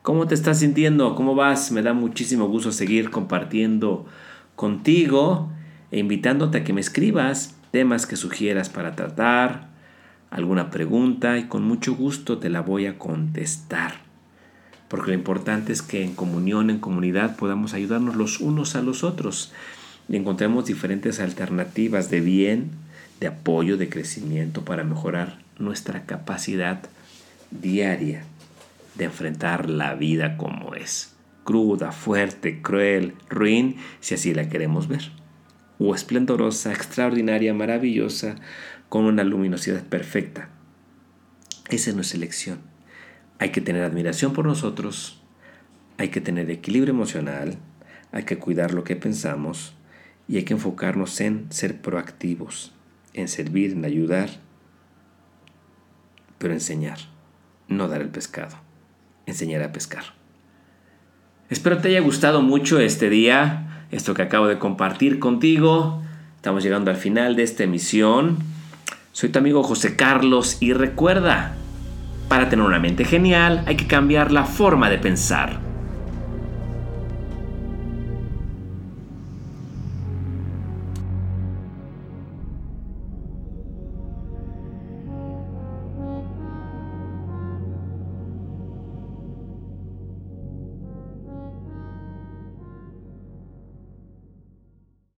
¿Cómo 0.02 0.26
te 0.26 0.34
estás 0.34 0.58
sintiendo? 0.58 1.14
¿Cómo 1.14 1.34
vas? 1.34 1.70
Me 1.70 1.82
da 1.82 1.94
muchísimo 1.94 2.48
gusto 2.48 2.72
seguir 2.72 3.10
compartiendo 3.10 4.06
contigo 4.56 5.50
e 5.90 5.98
invitándote 5.98 6.58
a 6.58 6.64
que 6.64 6.72
me 6.72 6.80
escribas 6.80 7.56
temas 7.70 8.06
que 8.06 8.16
sugieras 8.16 8.68
para 8.68 8.94
tratar, 8.94 9.70
alguna 10.30 10.70
pregunta 10.70 11.38
y 11.38 11.44
con 11.44 11.62
mucho 11.64 11.94
gusto 11.94 12.38
te 12.38 12.50
la 12.50 12.60
voy 12.60 12.86
a 12.86 12.98
contestar. 12.98 14.11
Porque 14.92 15.12
lo 15.12 15.14
importante 15.14 15.72
es 15.72 15.80
que 15.80 16.04
en 16.04 16.14
comunión, 16.14 16.68
en 16.68 16.78
comunidad, 16.78 17.36
podamos 17.36 17.72
ayudarnos 17.72 18.14
los 18.14 18.40
unos 18.40 18.76
a 18.76 18.82
los 18.82 19.04
otros 19.04 19.50
y 20.06 20.16
encontremos 20.16 20.66
diferentes 20.66 21.18
alternativas 21.18 22.10
de 22.10 22.20
bien, 22.20 22.72
de 23.18 23.28
apoyo, 23.28 23.78
de 23.78 23.88
crecimiento 23.88 24.66
para 24.66 24.84
mejorar 24.84 25.38
nuestra 25.58 26.04
capacidad 26.04 26.82
diaria 27.50 28.24
de 28.94 29.06
enfrentar 29.06 29.70
la 29.70 29.94
vida 29.94 30.36
como 30.36 30.74
es, 30.74 31.14
cruda, 31.44 31.90
fuerte, 31.92 32.60
cruel, 32.60 33.14
ruin, 33.30 33.76
si 34.00 34.16
así 34.16 34.34
la 34.34 34.50
queremos 34.50 34.88
ver, 34.88 35.10
o 35.78 35.94
esplendorosa, 35.94 36.70
extraordinaria, 36.70 37.54
maravillosa, 37.54 38.34
con 38.90 39.06
una 39.06 39.24
luminosidad 39.24 39.84
perfecta. 39.84 40.50
Esa 41.70 41.88
es 41.88 41.96
nuestra 41.96 42.18
elección. 42.18 42.71
Hay 43.42 43.50
que 43.50 43.60
tener 43.60 43.82
admiración 43.82 44.34
por 44.34 44.46
nosotros, 44.46 45.20
hay 45.98 46.10
que 46.10 46.20
tener 46.20 46.48
equilibrio 46.48 46.94
emocional, 46.94 47.56
hay 48.12 48.22
que 48.22 48.38
cuidar 48.38 48.72
lo 48.72 48.84
que 48.84 48.94
pensamos 48.94 49.74
y 50.28 50.36
hay 50.36 50.44
que 50.44 50.52
enfocarnos 50.52 51.20
en 51.20 51.46
ser 51.50 51.80
proactivos, 51.80 52.70
en 53.14 53.26
servir, 53.26 53.72
en 53.72 53.84
ayudar 53.84 54.30
pero 56.38 56.54
enseñar, 56.54 56.98
no 57.66 57.88
dar 57.88 58.00
el 58.00 58.10
pescado, 58.10 58.56
enseñar 59.26 59.64
a 59.64 59.72
pescar. 59.72 60.04
Espero 61.50 61.78
te 61.78 61.88
haya 61.88 62.00
gustado 62.00 62.42
mucho 62.42 62.78
este 62.78 63.10
día, 63.10 63.86
esto 63.90 64.14
que 64.14 64.22
acabo 64.22 64.46
de 64.46 64.60
compartir 64.60 65.18
contigo. 65.18 66.00
Estamos 66.36 66.62
llegando 66.62 66.92
al 66.92 66.96
final 66.96 67.34
de 67.34 67.42
esta 67.42 67.64
emisión. 67.64 68.38
Soy 69.10 69.30
tu 69.30 69.40
amigo 69.40 69.64
José 69.64 69.96
Carlos 69.96 70.58
y 70.60 70.74
recuerda, 70.74 71.56
para 72.28 72.48
tener 72.48 72.64
una 72.64 72.78
mente 72.78 73.04
genial 73.04 73.62
hay 73.66 73.76
que 73.76 73.86
cambiar 73.86 74.32
la 74.32 74.44
forma 74.44 74.90
de 74.90 74.98
pensar. 74.98 75.61